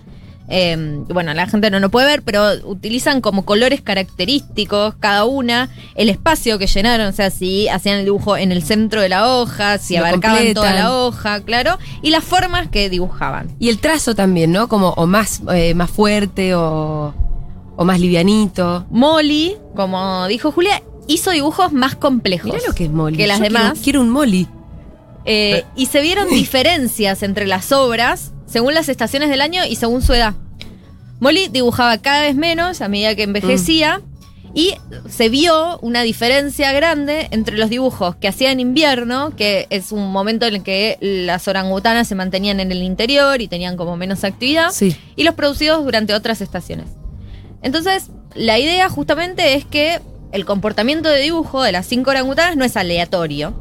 eh, 0.50 1.02
bueno, 1.08 1.34
la 1.34 1.46
gente 1.46 1.70
no 1.70 1.78
lo 1.78 1.90
puede 1.90 2.06
ver, 2.06 2.22
pero 2.22 2.42
utilizan 2.64 3.20
como 3.20 3.44
colores 3.44 3.82
característicos 3.82 4.94
cada 4.98 5.24
una, 5.26 5.68
el 5.94 6.08
espacio 6.08 6.58
que 6.58 6.66
llenaron, 6.66 7.06
o 7.08 7.12
sea, 7.12 7.30
si 7.30 7.68
hacían 7.68 7.98
el 7.98 8.04
dibujo 8.06 8.36
en 8.36 8.50
el 8.52 8.62
centro 8.62 9.00
de 9.02 9.08
la 9.10 9.28
hoja, 9.36 9.78
si 9.78 9.94
Lo 9.94 10.00
abarcaban 10.06 10.38
completan. 10.38 10.54
toda 10.54 10.74
la 10.74 10.94
hoja, 10.94 11.40
claro, 11.42 11.78
y 12.02 12.10
las 12.10 12.24
formas 12.24 12.68
que 12.68 12.88
dibujaban. 12.90 13.54
Y 13.58 13.68
el 13.68 13.78
trazo 13.78 14.14
también, 14.14 14.50
¿no? 14.52 14.68
Como 14.68 14.90
o 14.90 15.06
más, 15.06 15.42
eh, 15.52 15.74
más 15.74 15.90
fuerte 15.90 16.54
o, 16.54 17.14
o 17.76 17.84
más 17.84 18.00
livianito. 18.00 18.86
Molly, 18.90 19.56
como 19.76 20.26
dijo 20.28 20.50
Julia, 20.50 20.82
hizo 21.08 21.30
dibujos 21.30 21.72
más 21.72 21.94
complejos. 21.94 22.52
Lo 22.66 22.74
que 22.74 22.84
es 22.84 22.90
Molly. 22.90 23.16
Que 23.16 23.26
las 23.26 23.38
Yo 23.38 23.44
quiero- 23.46 23.58
demás. 23.60 23.78
Quiero, 23.82 24.00
un 24.00 24.10
Molly. 24.10 24.48
Eh, 25.24 25.64
y 25.76 25.86
se 25.86 26.00
vieron 26.00 26.28
diferencias 26.30 27.22
entre 27.22 27.46
las 27.46 27.70
obras 27.72 28.32
según 28.48 28.74
las 28.74 28.88
estaciones 28.88 29.28
del 29.30 29.40
año 29.40 29.64
y 29.64 29.76
según 29.76 30.02
su 30.02 30.14
edad. 30.14 30.34
Molly 31.20 31.48
dibujaba 31.48 31.98
cada 31.98 32.22
vez 32.22 32.34
menos 32.36 32.80
a 32.80 32.88
medida 32.88 33.14
que 33.14 33.24
envejecía 33.24 34.00
y 34.54 34.74
se 35.08 35.28
vio 35.28 35.78
una 35.80 36.02
diferencia 36.02 36.72
grande 36.72 37.28
entre 37.32 37.58
los 37.58 37.68
dibujos 37.70 38.16
que 38.16 38.28
hacía 38.28 38.50
en 38.50 38.60
invierno, 38.60 39.34
que 39.36 39.66
es 39.70 39.92
un 39.92 40.10
momento 40.10 40.46
en 40.46 40.54
el 40.56 40.62
que 40.62 40.96
las 41.00 41.46
orangutanas 41.48 42.08
se 42.08 42.14
mantenían 42.14 42.58
en 42.60 42.72
el 42.72 42.82
interior 42.82 43.40
y 43.42 43.48
tenían 43.48 43.76
como 43.76 43.96
menos 43.96 44.24
actividad, 44.24 44.70
Sí. 44.72 44.96
y 45.16 45.24
los 45.24 45.34
producidos 45.34 45.84
durante 45.84 46.14
otras 46.14 46.40
estaciones. 46.40 46.86
Entonces, 47.62 48.10
la 48.34 48.58
idea 48.58 48.88
justamente 48.88 49.54
es 49.54 49.64
que 49.64 50.00
el 50.32 50.44
comportamiento 50.44 51.08
de 51.08 51.20
dibujo 51.20 51.62
de 51.62 51.72
las 51.72 51.86
cinco 51.86 52.10
orangutanas 52.10 52.56
no 52.56 52.64
es 52.64 52.76
aleatorio. 52.76 53.54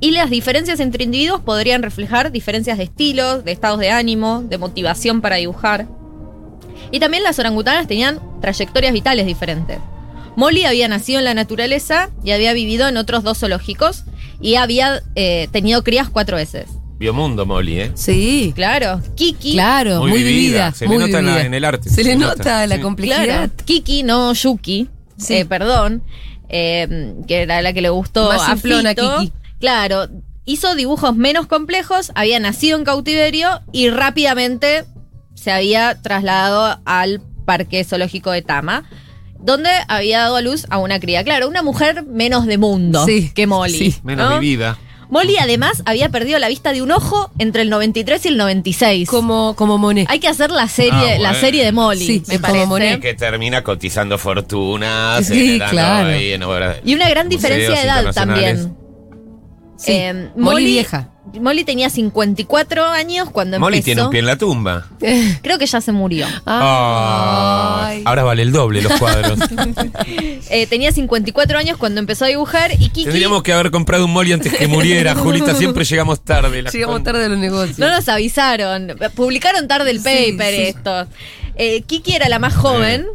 Y 0.00 0.12
las 0.12 0.30
diferencias 0.30 0.78
entre 0.80 1.04
individuos 1.04 1.40
podrían 1.40 1.82
reflejar 1.82 2.30
diferencias 2.30 2.78
de 2.78 2.84
estilos, 2.84 3.44
de 3.44 3.52
estados 3.52 3.80
de 3.80 3.90
ánimo, 3.90 4.42
de 4.48 4.56
motivación 4.58 5.20
para 5.20 5.36
dibujar. 5.36 5.88
Y 6.92 7.00
también 7.00 7.22
las 7.24 7.38
orangutanas 7.38 7.86
tenían 7.88 8.20
trayectorias 8.40 8.92
vitales 8.92 9.26
diferentes. 9.26 9.78
Molly 10.36 10.64
había 10.64 10.86
nacido 10.86 11.18
en 11.18 11.24
la 11.24 11.34
naturaleza 11.34 12.10
y 12.22 12.30
había 12.30 12.52
vivido 12.52 12.86
en 12.88 12.96
otros 12.96 13.24
dos 13.24 13.38
zoológicos 13.38 14.04
y 14.40 14.54
había 14.54 15.02
eh, 15.16 15.48
tenido 15.50 15.82
crías 15.82 16.08
cuatro 16.08 16.36
veces. 16.36 16.66
Biomundo, 16.98 17.44
Molly, 17.44 17.80
¿eh? 17.80 17.92
Sí. 17.94 18.52
Claro, 18.54 19.00
Kiki. 19.16 19.52
Claro, 19.54 20.00
muy, 20.00 20.10
Muy 20.10 20.22
vivida. 20.22 20.36
vivida. 20.70 20.72
Se 20.74 20.86
le 20.88 20.96
nota 20.98 21.18
en 21.18 21.26
la- 21.26 21.32
vivida. 21.32 21.46
en 21.46 21.54
el 21.54 21.64
arte, 21.64 21.88
Se, 21.88 21.94
se 21.96 22.04
le 22.04 22.16
nota, 22.16 22.36
nota. 22.36 22.66
la 22.68 22.76
Sí. 22.76 22.80
complejidad. 22.82 23.24
Claro, 23.24 23.52
Kiki, 23.64 24.02
no 24.04 24.32
Yuki, 24.32 24.88
Sí. 25.16 25.34
eh, 25.34 25.44
perdón, 25.44 26.02
eh, 26.48 27.14
que 27.26 27.42
era 27.42 27.60
la 27.62 27.72
que 27.72 27.82
le 27.82 27.88
gustó 27.90 28.28
Más 28.28 28.48
a 28.48 28.56
Fito. 28.56 28.78
Kiki. 29.20 29.32
Claro, 29.60 30.06
hizo 30.44 30.74
dibujos 30.74 31.16
menos 31.16 31.46
complejos, 31.46 32.12
había 32.14 32.38
nacido 32.40 32.78
en 32.78 32.84
cautiverio 32.84 33.60
y 33.72 33.90
rápidamente 33.90 34.84
se 35.34 35.50
había 35.52 36.00
trasladado 36.00 36.80
al 36.84 37.20
parque 37.44 37.82
zoológico 37.84 38.30
de 38.30 38.42
Tama, 38.42 38.84
donde 39.40 39.70
había 39.88 40.20
dado 40.20 40.36
a 40.36 40.40
luz 40.42 40.66
a 40.70 40.78
una 40.78 41.00
cría. 41.00 41.24
Claro, 41.24 41.48
una 41.48 41.62
mujer 41.62 42.04
menos 42.04 42.46
de 42.46 42.58
mundo 42.58 43.04
Sí, 43.06 43.30
que 43.34 43.46
Molly. 43.46 43.78
sí. 43.78 43.94
Menos 44.02 44.30
¿no? 44.30 44.40
vivida. 44.40 44.78
Molly 45.10 45.38
además 45.38 45.82
había 45.86 46.10
perdido 46.10 46.38
la 46.38 46.48
vista 46.48 46.72
de 46.74 46.82
un 46.82 46.90
ojo 46.90 47.30
entre 47.38 47.62
el 47.62 47.70
93 47.70 48.26
y 48.26 48.28
el 48.28 48.36
96. 48.36 49.08
Como, 49.08 49.56
como 49.56 49.78
Monet. 49.78 50.06
Hay 50.10 50.18
que 50.20 50.28
hacer 50.28 50.50
la 50.50 50.68
serie, 50.68 51.14
Ah, 51.14 51.18
la 51.18 51.34
serie 51.34 51.64
de 51.64 51.72
Molly, 51.72 52.04
Sí, 52.06 52.22
me 52.28 52.34
es 52.34 52.40
como 52.40 52.52
parece. 52.52 52.66
Monet. 52.66 53.00
Que 53.00 53.14
termina 53.14 53.64
cotizando 53.64 54.18
fortunas. 54.18 55.24
Sí, 55.26 55.58
claro. 55.70 56.08
ahí 56.10 56.32
en 56.32 56.42
obras- 56.42 56.76
Y 56.84 56.94
una 56.94 57.08
gran 57.08 57.28
diferencia 57.30 57.74
de 57.76 57.82
edad 57.82 58.12
también. 58.12 58.76
Sí. 59.78 59.92
Eh, 59.92 60.30
Molly 60.36 60.64
vieja. 60.66 61.08
Molly 61.40 61.62
tenía 61.62 61.88
54 61.88 62.84
años 62.86 63.30
cuando 63.30 63.60
Molly 63.60 63.76
empezó. 63.76 63.84
tiene 63.84 64.02
un 64.02 64.10
pie 64.10 64.20
en 64.20 64.26
la 64.26 64.36
tumba. 64.36 64.86
Creo 65.42 65.58
que 65.58 65.66
ya 65.66 65.80
se 65.80 65.92
murió. 65.92 66.26
Ay. 66.46 68.02
Ahora 68.04 68.24
vale 68.24 68.42
el 68.42 68.52
doble 68.52 68.82
los 68.82 68.92
cuadros. 68.98 69.38
Eh, 70.50 70.66
tenía 70.66 70.90
54 70.92 71.58
años 71.58 71.76
cuando 71.76 72.00
empezó 72.00 72.24
a 72.24 72.28
dibujar 72.28 72.72
y 72.72 72.76
Kiki 72.88 73.04
Tendríamos 73.04 73.42
que 73.42 73.52
haber 73.52 73.70
comprado 73.70 74.06
un 74.06 74.12
Molly 74.12 74.32
antes 74.32 74.52
que 74.54 74.66
muriera, 74.66 75.14
Julita. 75.14 75.54
Siempre 75.54 75.84
llegamos 75.84 76.24
tarde. 76.24 76.62
la 76.62 76.70
Llegamos 76.70 76.96
con- 76.96 77.04
tarde 77.04 77.26
a 77.26 77.28
los 77.28 77.38
negocios. 77.38 77.78
no 77.78 77.90
nos 77.90 78.08
avisaron. 78.08 78.94
Publicaron 79.14 79.68
tarde 79.68 79.90
el 79.90 79.98
Sí, 79.98 80.04
paper 80.32 80.54
sí. 80.54 80.62
estos. 80.62 81.08
Eh, 81.56 81.82
Kiki 81.82 82.14
era 82.14 82.28
la 82.30 82.38
más 82.38 82.54
joven 82.56 83.06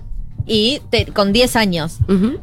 y 0.45 0.81
te- 0.89 1.05
con 1.05 1.31
10 1.33 1.55
años. 1.55 1.97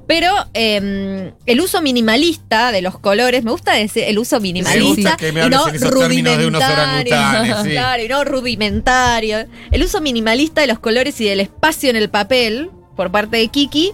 Pero 0.07 0.29
eh, 0.55 1.33
el 1.47 1.61
uso 1.61 1.83
minimalista 1.83 2.73
de 2.73 2.83
los 2.83 2.99
colores, 2.99 3.45
me 3.45 3.51
gusta 3.51 3.75
decir 3.75 4.05
el 4.07 4.19
uso 4.19 4.41
minimalista 4.41 5.17
me 5.21 5.29
y 5.47 5.49
no 5.51 5.65
de 5.67 5.79
unos 5.79 5.91
rudimentario. 5.91 6.47
orangutanes, 6.49 7.57
sí. 7.65 7.71
Claro, 7.73 8.03
y 8.03 8.09
no 8.09 8.25
rudimentario. 8.25 9.47
El 9.71 9.83
uso 9.83 10.01
minimalista 10.01 10.61
de 10.61 10.67
los 10.67 10.79
colores 10.79 11.21
y 11.21 11.25
del 11.25 11.41
espacio 11.41 11.91
en 11.91 11.97
el 11.97 12.09
papel 12.11 12.71
por 12.97 13.11
parte 13.11 13.37
de 13.37 13.49
Kiki 13.49 13.93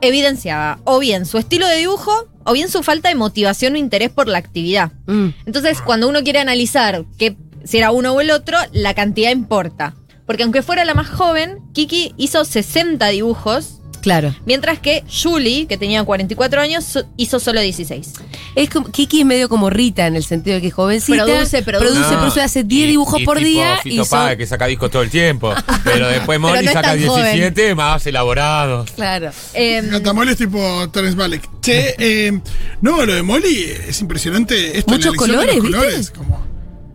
evidenciaba 0.00 0.78
o 0.84 0.98
bien 0.98 1.26
su 1.26 1.38
estilo 1.38 1.66
de 1.66 1.76
dibujo 1.76 2.28
o 2.44 2.52
bien 2.52 2.70
su 2.70 2.82
falta 2.82 3.08
de 3.08 3.14
motivación 3.14 3.74
o 3.74 3.76
interés 3.76 4.10
por 4.10 4.28
la 4.28 4.38
actividad. 4.38 4.92
Mm. 5.06 5.28
Entonces, 5.46 5.80
cuando 5.82 6.08
uno 6.08 6.22
quiere 6.22 6.38
analizar 6.38 7.04
que, 7.18 7.36
si 7.64 7.78
era 7.78 7.90
uno 7.90 8.12
o 8.14 8.20
el 8.20 8.30
otro, 8.30 8.56
la 8.72 8.94
cantidad 8.94 9.30
importa. 9.30 9.94
Porque 10.30 10.44
aunque 10.44 10.62
fuera 10.62 10.84
la 10.84 10.94
más 10.94 11.08
joven, 11.08 11.58
Kiki 11.72 12.14
hizo 12.16 12.44
60 12.44 13.08
dibujos, 13.08 13.80
Claro. 14.00 14.32
mientras 14.46 14.78
que 14.78 15.02
Julie, 15.12 15.66
que 15.66 15.76
tenía 15.76 16.04
44 16.04 16.60
años, 16.60 17.04
hizo 17.16 17.40
solo 17.40 17.60
16. 17.60 18.12
Es 18.54 18.70
como, 18.70 18.92
Kiki 18.92 19.18
es 19.22 19.26
medio 19.26 19.48
como 19.48 19.70
Rita 19.70 20.06
en 20.06 20.14
el 20.14 20.22
sentido 20.22 20.54
de 20.54 20.60
que 20.60 20.68
es 20.68 20.74
jovencita. 20.74 21.24
Produce, 21.24 21.62
produce. 21.64 21.84
Produce, 21.90 22.10
No, 22.12 22.18
produce, 22.20 22.42
hace 22.42 22.62
10 22.62 22.84
y- 22.84 22.90
dibujos 22.92 23.20
y 23.20 23.24
por 23.24 23.38
tipo 23.38 23.48
día. 23.48 23.78
Fito 23.82 24.02
y 24.02 24.04
son- 24.04 24.36
que 24.36 24.46
saca 24.46 24.66
discos 24.66 24.88
todo 24.92 25.02
el 25.02 25.10
tiempo. 25.10 25.52
Pero 25.84 26.06
después 26.06 26.38
Pero 26.38 26.40
Molly 26.40 26.64
no 26.66 26.72
saca 26.74 26.90
tan 26.92 27.04
joven. 27.08 27.24
17 27.34 27.74
más 27.74 28.06
elaborados. 28.06 28.88
Claro. 28.92 29.32
Eh, 29.54 29.82
Gatamol 29.84 30.28
es 30.28 30.36
tipo 30.36 30.88
Terence 30.90 31.16
Malick. 31.16 31.42
Che, 31.60 31.96
eh, 32.28 32.40
no, 32.82 33.04
lo 33.04 33.14
de 33.14 33.22
Molly 33.24 33.64
es 33.88 34.00
impresionante. 34.00 34.78
Esto 34.78 34.92
Muchos 34.92 35.12
colores, 35.16 35.56
los 35.56 35.64
¿viste? 35.64 35.76
colores, 35.76 36.10
como- 36.12 36.49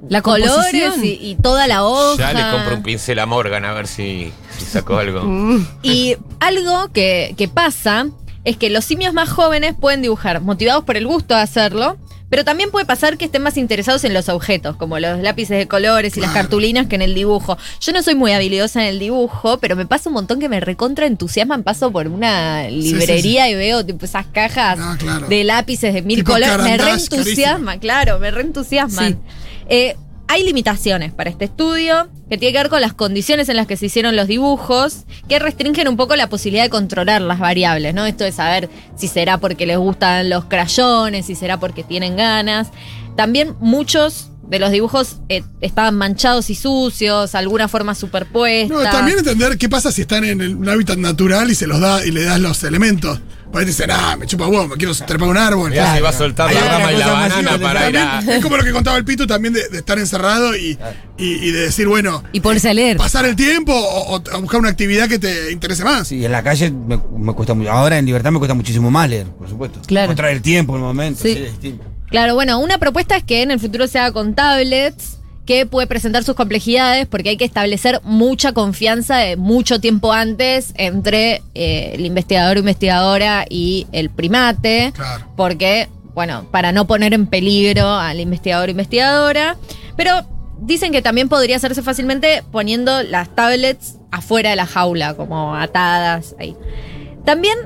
La 0.09 0.21
colores 0.21 1.03
y, 1.03 1.17
y 1.21 1.35
toda 1.41 1.67
la 1.67 1.83
hoja. 1.83 2.17
Ya 2.17 2.33
le 2.33 2.51
compro 2.51 2.75
un 2.75 2.83
pincel 2.83 3.19
a 3.19 3.25
Morgan 3.25 3.65
a 3.65 3.73
ver 3.73 3.87
si, 3.87 4.31
si 4.57 4.65
sacó 4.65 4.97
algo. 4.97 5.23
Y 5.83 6.17
algo 6.39 6.89
que, 6.91 7.33
que 7.37 7.47
pasa 7.47 8.07
es 8.45 8.57
que 8.57 8.69
los 8.69 8.85
simios 8.85 9.13
más 9.13 9.29
jóvenes 9.29 9.73
pueden 9.79 10.01
dibujar 10.01 10.39
motivados 10.41 10.83
por 10.85 10.95
el 10.97 11.05
gusto 11.07 11.35
de 11.35 11.41
hacerlo, 11.41 11.97
pero 12.29 12.43
también 12.43 12.71
puede 12.71 12.85
pasar 12.85 13.17
que 13.17 13.25
estén 13.25 13.43
más 13.43 13.55
interesados 13.55 14.03
en 14.03 14.13
los 14.13 14.29
objetos, 14.29 14.75
como 14.77 14.97
los 14.99 15.19
lápices 15.19 15.57
de 15.57 15.67
colores 15.67 16.17
y 16.17 16.21
las 16.21 16.31
cartulinas 16.31 16.87
que 16.87 16.95
en 16.95 17.01
el 17.03 17.13
dibujo. 17.13 17.57
Yo 17.79 17.93
no 17.93 18.01
soy 18.01 18.15
muy 18.15 18.31
habilidosa 18.31 18.81
en 18.81 18.87
el 18.89 18.99
dibujo, 18.99 19.59
pero 19.59 19.75
me 19.75 19.85
pasa 19.85 20.09
un 20.09 20.15
montón 20.15 20.39
que 20.39 20.49
me 20.49 20.59
recontra 20.59 21.05
entusiasman. 21.05 21.61
Paso 21.63 21.91
por 21.91 22.07
una 22.07 22.67
librería 22.69 23.47
y 23.49 23.55
veo 23.55 23.85
tipo, 23.85 24.05
esas 24.05 24.25
cajas 24.25 24.77
Ah, 24.81 24.95
claro. 24.97 25.27
de 25.27 25.43
lápices 25.43 25.93
de 25.93 26.01
mil 26.01 26.17
Tipo 26.19 26.31
colores. 26.33 26.57
Me 26.63 26.77
reentusiasma, 26.77 27.77
claro, 27.79 28.19
me 28.19 28.31
reentusiasman. 28.31 29.13
Sí. 29.13 29.17
Eh, 29.69 29.95
hay 30.27 30.43
limitaciones 30.43 31.13
para 31.13 31.29
este 31.29 31.45
estudio 31.45 32.07
que 32.29 32.37
tiene 32.37 32.53
que 32.53 32.59
ver 32.59 32.69
con 32.69 32.81
las 32.81 32.93
condiciones 32.93 33.49
en 33.49 33.55
las 33.55 33.67
que 33.67 33.77
se 33.77 33.85
hicieron 33.85 34.15
los 34.15 34.27
dibujos, 34.27 35.05
que 35.29 35.37
restringen 35.37 35.87
un 35.87 35.97
poco 35.97 36.15
la 36.15 36.27
posibilidad 36.27 36.63
de 36.63 36.69
controlar 36.69 37.21
las 37.21 37.39
variables, 37.39 37.93
¿no? 37.93 38.05
Esto 38.05 38.23
de 38.23 38.31
saber 38.31 38.69
si 38.95 39.07
será 39.07 39.37
porque 39.37 39.65
les 39.65 39.77
gustan 39.77 40.29
los 40.29 40.45
crayones, 40.45 41.27
si 41.27 41.35
será 41.35 41.59
porque 41.59 41.83
tienen 41.83 42.15
ganas. 42.15 42.69
También 43.15 43.55
muchos 43.59 44.29
de 44.47 44.59
los 44.59 44.71
dibujos 44.71 45.17
eh, 45.29 45.43
estaban 45.61 45.95
manchados 45.95 46.49
y 46.49 46.55
sucios, 46.55 47.33
alguna 47.35 47.67
forma 47.67 47.95
superpuesta. 47.95 48.73
No, 48.73 48.83
también 48.83 49.17
entender 49.19 49.57
qué 49.57 49.69
pasa 49.69 49.91
si 49.91 50.01
están 50.01 50.23
en 50.23 50.41
el- 50.41 50.55
un 50.55 50.69
hábitat 50.69 50.97
natural 50.97 51.49
y 51.51 51.55
se 51.55 51.67
los 51.67 51.79
da 51.79 52.05
y 52.05 52.11
le 52.11 52.23
das 52.23 52.39
los 52.39 52.63
elementos. 52.63 53.19
Porque 53.51 53.67
dicen, 53.67 53.89
ah, 53.89 54.17
me 54.19 54.25
chupa 54.27 54.47
huevo, 54.47 54.67
me 54.67 54.75
quiero 54.75 54.93
trepar 54.93 55.29
un 55.29 55.37
árbol. 55.37 55.71
Ya 55.71 55.93
se 55.95 56.01
va 56.01 56.09
a 56.09 56.13
soltar 56.13 56.49
Hay 56.49 56.55
la 56.55 56.67
rama 56.77 56.91
y 56.91 56.97
la 56.97 57.07
banana 57.07 57.41
masiva 57.41 57.57
para 57.59 57.89
ir 57.89 57.97
a. 57.97 58.19
Es 58.19 58.43
como 58.43 58.57
lo 58.57 58.63
que 58.65 58.71
contaba 58.73 58.97
el 58.97 59.05
Pitu 59.05 59.25
también 59.27 59.53
de, 59.53 59.69
de 59.69 59.77
estar 59.77 59.97
encerrado 59.97 60.57
y, 60.57 60.77
y, 61.17 61.25
y 61.35 61.51
de 61.51 61.59
decir, 61.61 61.87
bueno, 61.87 62.21
Y 62.33 62.41
ponerse 62.41 62.69
a 62.69 62.73
leer. 62.73 62.97
pasar 62.97 63.23
el 63.25 63.35
tiempo 63.37 63.71
o, 63.73 64.15
o 64.17 64.23
a 64.33 64.37
buscar 64.39 64.59
una 64.59 64.69
actividad 64.69 65.07
que 65.07 65.19
te 65.19 65.51
interese 65.53 65.85
más. 65.85 66.07
Sí, 66.09 66.25
en 66.25 66.33
la 66.33 66.43
calle 66.43 66.69
me, 66.69 66.99
me 67.17 67.33
cuesta 67.33 67.53
mucho. 67.53 67.71
Ahora 67.71 67.97
en 67.97 68.05
libertad 68.05 68.31
me 68.31 68.39
cuesta 68.39 68.55
muchísimo 68.55 68.91
más 68.91 69.09
leer, 69.09 69.27
por 69.27 69.47
supuesto. 69.47 69.79
Claro. 69.87 70.05
Encontrar 70.05 70.31
el 70.31 70.41
tiempo, 70.41 70.75
el 70.75 70.81
momento. 70.81 71.21
Sí. 71.23 71.33
Sí, 71.35 71.39
es 71.43 71.51
distinto. 71.53 71.85
Claro, 72.15 72.33
bueno, 72.33 72.59
una 72.59 72.77
propuesta 72.77 73.17
es 73.17 73.25
que 73.25 73.41
en 73.41 73.51
el 73.51 73.59
futuro 73.59 73.87
se 73.87 73.99
haga 73.99 74.13
con 74.13 74.35
tablets, 74.35 75.17
que 75.45 75.65
puede 75.65 75.85
presentar 75.85 76.23
sus 76.23 76.33
complejidades 76.33 77.07
porque 77.07 77.31
hay 77.31 77.35
que 77.35 77.43
establecer 77.43 77.99
mucha 78.03 78.53
confianza 78.53 79.17
de 79.17 79.35
mucho 79.35 79.81
tiempo 79.81 80.13
antes 80.13 80.73
entre 80.77 81.41
eh, 81.55 81.91
el 81.93 82.05
investigador 82.05 82.55
o 82.55 82.59
investigadora 82.61 83.43
y 83.49 83.85
el 83.91 84.09
primate, 84.09 84.93
Claro. 84.95 85.25
porque, 85.35 85.89
bueno, 86.13 86.47
para 86.51 86.71
no 86.71 86.87
poner 86.87 87.13
en 87.13 87.27
peligro 87.27 87.85
al 87.85 88.21
investigador 88.21 88.69
o 88.69 88.71
investigadora, 88.71 89.57
pero 89.97 90.25
dicen 90.61 90.93
que 90.93 91.01
también 91.01 91.27
podría 91.27 91.57
hacerse 91.57 91.83
fácilmente 91.83 92.43
poniendo 92.49 93.03
las 93.03 93.27
tablets 93.35 93.97
afuera 94.09 94.51
de 94.51 94.55
la 94.55 94.65
jaula, 94.65 95.15
como 95.15 95.53
atadas 95.53 96.33
ahí. 96.39 96.55
También 97.25 97.57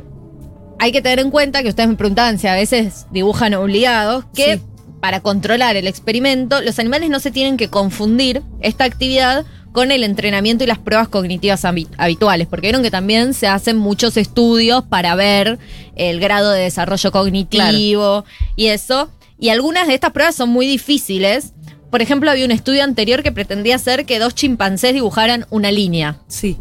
hay 0.79 0.91
que 0.91 1.01
tener 1.01 1.19
en 1.19 1.29
cuenta 1.31 1.61
que 1.63 1.69
ustedes 1.69 1.89
me 1.89 1.95
preguntaban 1.95 2.39
si 2.39 2.47
a 2.47 2.55
veces 2.55 3.05
dibujan 3.11 3.53
obligados, 3.53 4.25
que 4.33 4.57
Sí. 4.57 4.63
para 5.01 5.19
controlar 5.21 5.75
el 5.75 5.87
experimento, 5.87 6.61
los 6.61 6.79
animales 6.79 7.09
no 7.09 7.19
se 7.19 7.31
tienen 7.31 7.57
que 7.57 7.69
confundir 7.69 8.41
esta 8.61 8.83
actividad 8.85 9.45
con 9.71 9.91
el 9.91 10.03
entrenamiento 10.03 10.63
y 10.63 10.67
las 10.67 10.79
pruebas 10.79 11.07
cognitivas 11.09 11.63
habi- 11.63 11.87
habituales, 11.97 12.47
porque 12.47 12.67
vieron 12.67 12.81
que 12.81 12.89
también 12.91 13.33
se 13.35 13.47
hacen 13.47 13.77
muchos 13.77 14.17
estudios 14.17 14.83
para 14.83 15.13
ver 15.15 15.59
el 15.95 16.19
grado 16.19 16.49
de 16.51 16.61
desarrollo 16.63 17.11
cognitivo 17.11 18.25
y 18.55 18.67
eso. 18.67 19.09
Y 19.39 19.49
algunas 19.49 19.87
de 19.87 19.93
estas 19.93 20.11
pruebas 20.11 20.35
son 20.35 20.49
muy 20.49 20.65
difíciles. 20.65 21.53
Por 21.91 22.01
ejemplo, 22.01 22.29
había 22.31 22.45
un 22.45 22.51
estudio 22.51 22.83
anterior 22.83 23.21
que 23.23 23.31
pretendía 23.31 23.75
hacer 23.75 24.05
que 24.05 24.19
dos 24.19 24.33
chimpancés 24.35 24.93
dibujaran 24.93 25.45
una 25.49 25.71
línea. 25.71 26.17
Sí. 26.27 26.57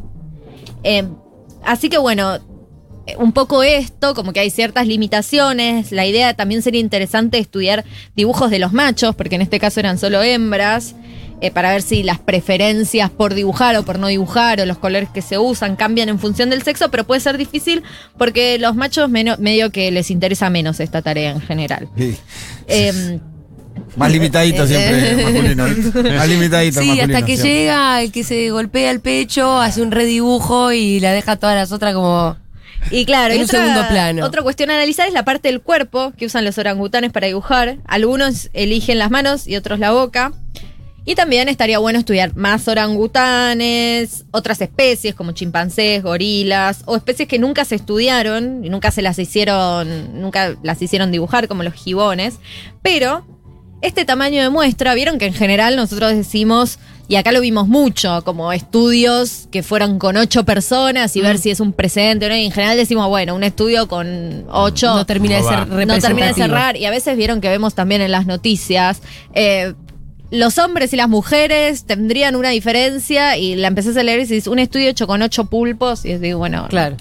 Eh, 0.85 1.04
así 1.64 1.88
que 1.88 1.98
bueno, 1.98 2.38
un 3.18 3.33
poco 3.33 3.62
esto, 3.62 4.14
como 4.14 4.33
que 4.33 4.40
hay 4.40 4.51
ciertas 4.51 4.87
limitaciones. 4.87 5.92
La 5.92 6.07
idea 6.07 6.35
también 6.35 6.62
sería 6.62 6.81
interesante 6.81 7.38
estudiar 7.38 7.85
dibujos 8.16 8.51
de 8.51 8.59
los 8.59 8.73
machos, 8.73 9.14
porque 9.14 9.37
en 9.37 9.42
este 9.42 9.59
caso 9.59 9.81
eran 9.81 9.99
solo 9.99 10.23
hembras, 10.23 10.94
eh, 11.40 11.51
para 11.53 11.71
ver 11.71 11.83
si 11.83 12.03
las 12.03 12.18
preferencias 12.18 13.11
por 13.11 13.33
dibujar 13.35 13.77
o 13.77 13.85
por 13.85 13.99
no 14.01 14.09
dibujar 14.09 14.61
o 14.61 14.66
los 14.66 14.77
colores 14.79 15.09
que 15.09 15.23
se 15.23 15.38
usan 15.38 15.77
cambian 15.77 16.09
en 16.09 16.18
función 16.18 16.51
del 16.51 16.62
sexo, 16.62 16.90
pero 16.90 17.05
puede 17.05 17.21
ser 17.21 17.38
difícil 17.38 17.85
porque 18.18 18.59
los 18.59 18.75
machos 18.75 19.09
medio 19.09 19.71
que 19.71 19.90
les 19.92 20.11
interesa 20.11 20.51
menos 20.51 20.81
esta 20.81 21.01
tarea 21.01 21.31
en 21.31 21.40
general. 21.40 21.88
Sí. 21.97 22.16
Eh, 22.66 23.21
Más 23.97 24.11
limitadito 24.11 24.66
siempre 24.66 25.11
el 25.12 25.16
masculino. 25.25 25.64
¿viste? 25.66 26.03
Más 26.12 26.29
limitadito 26.29 26.81
Sí, 26.81 26.87
masculino. 26.88 27.14
hasta 27.16 27.27
que 27.27 27.37
siempre. 27.37 27.55
llega 27.55 28.03
el 28.03 28.11
que 28.12 28.25
se 28.25 28.51
golpea 28.51 28.90
el 28.90 29.01
pecho, 29.01 29.61
hace 29.61 29.81
un 29.83 29.92
redibujo 29.92 30.73
y 30.73 30.99
la 30.99 31.12
deja 31.12 31.33
a 31.33 31.37
todas 31.37 31.55
las 31.55 31.71
otras 31.71 31.94
como. 31.94 32.37
Y 32.91 33.05
claro, 33.05 33.35
En 33.35 33.41
y 33.41 33.43
un 33.43 33.49
segundo 33.49 33.87
plano. 33.88 34.25
Otra 34.25 34.43
cuestión 34.43 34.71
a 34.71 34.75
analizar 34.75 35.07
es 35.09 35.14
la 35.14 35.25
parte 35.25 35.49
del 35.49 35.61
cuerpo 35.61 36.12
que 36.17 36.27
usan 36.27 36.45
los 36.45 36.59
orangutanes 36.59 37.12
para 37.12 37.27
dibujar. 37.27 37.79
Algunos 37.87 38.51
eligen 38.53 38.99
las 38.99 39.11
manos 39.11 39.47
y 39.47 39.57
otros 39.57 39.79
la 39.79 39.93
boca. 39.93 40.33
Y 41.05 41.14
también 41.14 41.49
estaría 41.49 41.79
bueno 41.79 41.99
estudiar 41.99 42.37
más 42.37 42.69
orangutanes, 42.69 44.27
otras 44.31 44.61
especies 44.61 45.14
como 45.14 45.33
chimpancés, 45.33 46.03
gorilas, 46.03 46.83
o 46.85 46.97
especies 46.97 47.27
que 47.27 47.38
nunca 47.38 47.64
se 47.64 47.77
estudiaron 47.77 48.62
y 48.62 48.69
nunca 48.69 48.91
se 48.91 49.01
las 49.01 49.19
hicieron, 49.19 50.21
nunca 50.21 50.57
las 50.62 50.83
hicieron 50.83 51.11
dibujar 51.11 51.49
como 51.49 51.62
los 51.62 51.73
gibones. 51.73 52.38
Pero 52.83 53.25
este 53.81 54.05
tamaño 54.05 54.43
de 54.43 54.51
muestra, 54.51 54.95
vieron 54.95 55.19
que 55.19 55.27
en 55.27 55.35
general 55.35 55.77
nosotros 55.77 56.12
decimos, 56.12 56.79
y 57.07 57.17
acá 57.17 57.33
lo 57.33 57.41
vimos 57.41 57.69
mucho, 57.69 58.23
como 58.25 58.53
estudios 58.53 59.49
que 59.51 59.62
fueron 59.62 59.99
con 59.99 60.17
ocho 60.17 60.45
personas 60.45 61.14
y 61.17 61.21
ver 61.21 61.38
si 61.38 61.51
es 61.51 61.61
un 61.61 61.73
precedente 61.73 62.27
o 62.27 62.29
no. 62.29 62.37
Y 62.37 62.45
en 62.45 62.53
general 62.53 62.77
decimos, 62.77 63.09
bueno, 63.09 63.35
un 63.35 63.45
estudio 63.45 63.88
con 63.88 64.45
ocho 64.51 64.95
No 64.95 65.07
termina 65.07 65.37
de 65.37 65.43
ser 65.43 65.69
no 65.69 65.99
termina 65.99 66.27
de 66.27 66.35
cerrar. 66.35 66.77
Y 66.77 66.85
a 66.85 66.91
veces 66.91 67.17
vieron 67.17 67.41
que 67.41 67.49
vemos 67.49 67.75
también 67.75 68.03
en 68.03 68.12
las 68.12 68.27
noticias. 68.27 69.01
eh, 69.35 69.75
los 70.31 70.59
hombres 70.59 70.93
y 70.93 70.97
las 70.97 71.09
mujeres 71.09 71.85
tendrían 71.85 72.37
una 72.37 72.51
diferencia 72.51 73.37
y 73.38 73.55
la 73.57 73.69
empezás 73.69 73.97
a 73.97 74.03
leer 74.03 74.19
y 74.21 74.23
dices 74.23 74.47
un 74.47 74.59
estudio 74.59 74.88
hecho 74.91 75.07
con 75.07 75.23
ocho 75.23 75.47
pulpos 75.47 76.05
y 76.05 76.14
digo, 76.19 76.38
bueno, 76.38 76.67
Claro. 76.69 76.97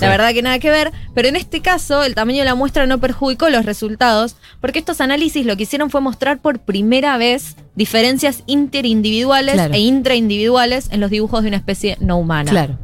la 0.00 0.08
verdad 0.08 0.32
que 0.32 0.40
nada 0.42 0.58
que 0.58 0.70
ver, 0.70 0.90
pero 1.14 1.28
en 1.28 1.36
este 1.36 1.60
caso 1.60 2.02
el 2.04 2.14
tamaño 2.14 2.38
de 2.38 2.44
la 2.46 2.54
muestra 2.54 2.86
no 2.86 2.98
perjudicó 2.98 3.50
los 3.50 3.66
resultados, 3.66 4.36
porque 4.62 4.78
estos 4.78 5.00
análisis 5.02 5.44
lo 5.44 5.56
que 5.56 5.64
hicieron 5.64 5.90
fue 5.90 6.00
mostrar 6.00 6.38
por 6.40 6.58
primera 6.60 7.18
vez 7.18 7.56
diferencias 7.76 8.42
interindividuales 8.46 9.54
Claro. 9.54 9.74
e 9.74 9.78
intraindividuales 9.80 10.88
en 10.90 11.00
los 11.00 11.10
dibujos 11.10 11.42
de 11.42 11.48
una 11.48 11.56
especie 11.58 11.96
no 12.00 12.16
humana. 12.18 12.50
Claro. 12.50 12.78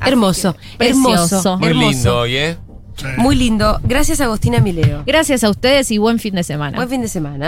Así 0.00 0.10
Hermoso. 0.10 0.54
que, 0.78 0.86
Hermoso. 0.88 1.18
precioso. 1.18 1.58
Muy 1.58 1.68
hermoso. 1.70 1.90
lindo 1.90 2.18
hoy, 2.20 2.36
¿eh? 2.36 2.56
Sí. 2.96 3.06
Muy 3.16 3.36
lindo. 3.36 3.80
Gracias, 3.84 4.20
Agostina 4.20 4.58
Mileo. 4.60 5.04
Gracias 5.06 5.44
a 5.44 5.50
ustedes 5.50 5.90
y 5.92 5.98
buen 5.98 6.18
fin 6.18 6.34
de 6.34 6.42
semana. 6.42 6.76
Buen 6.76 6.88
fin 6.88 7.00
de 7.00 7.06
semana. 7.08 7.36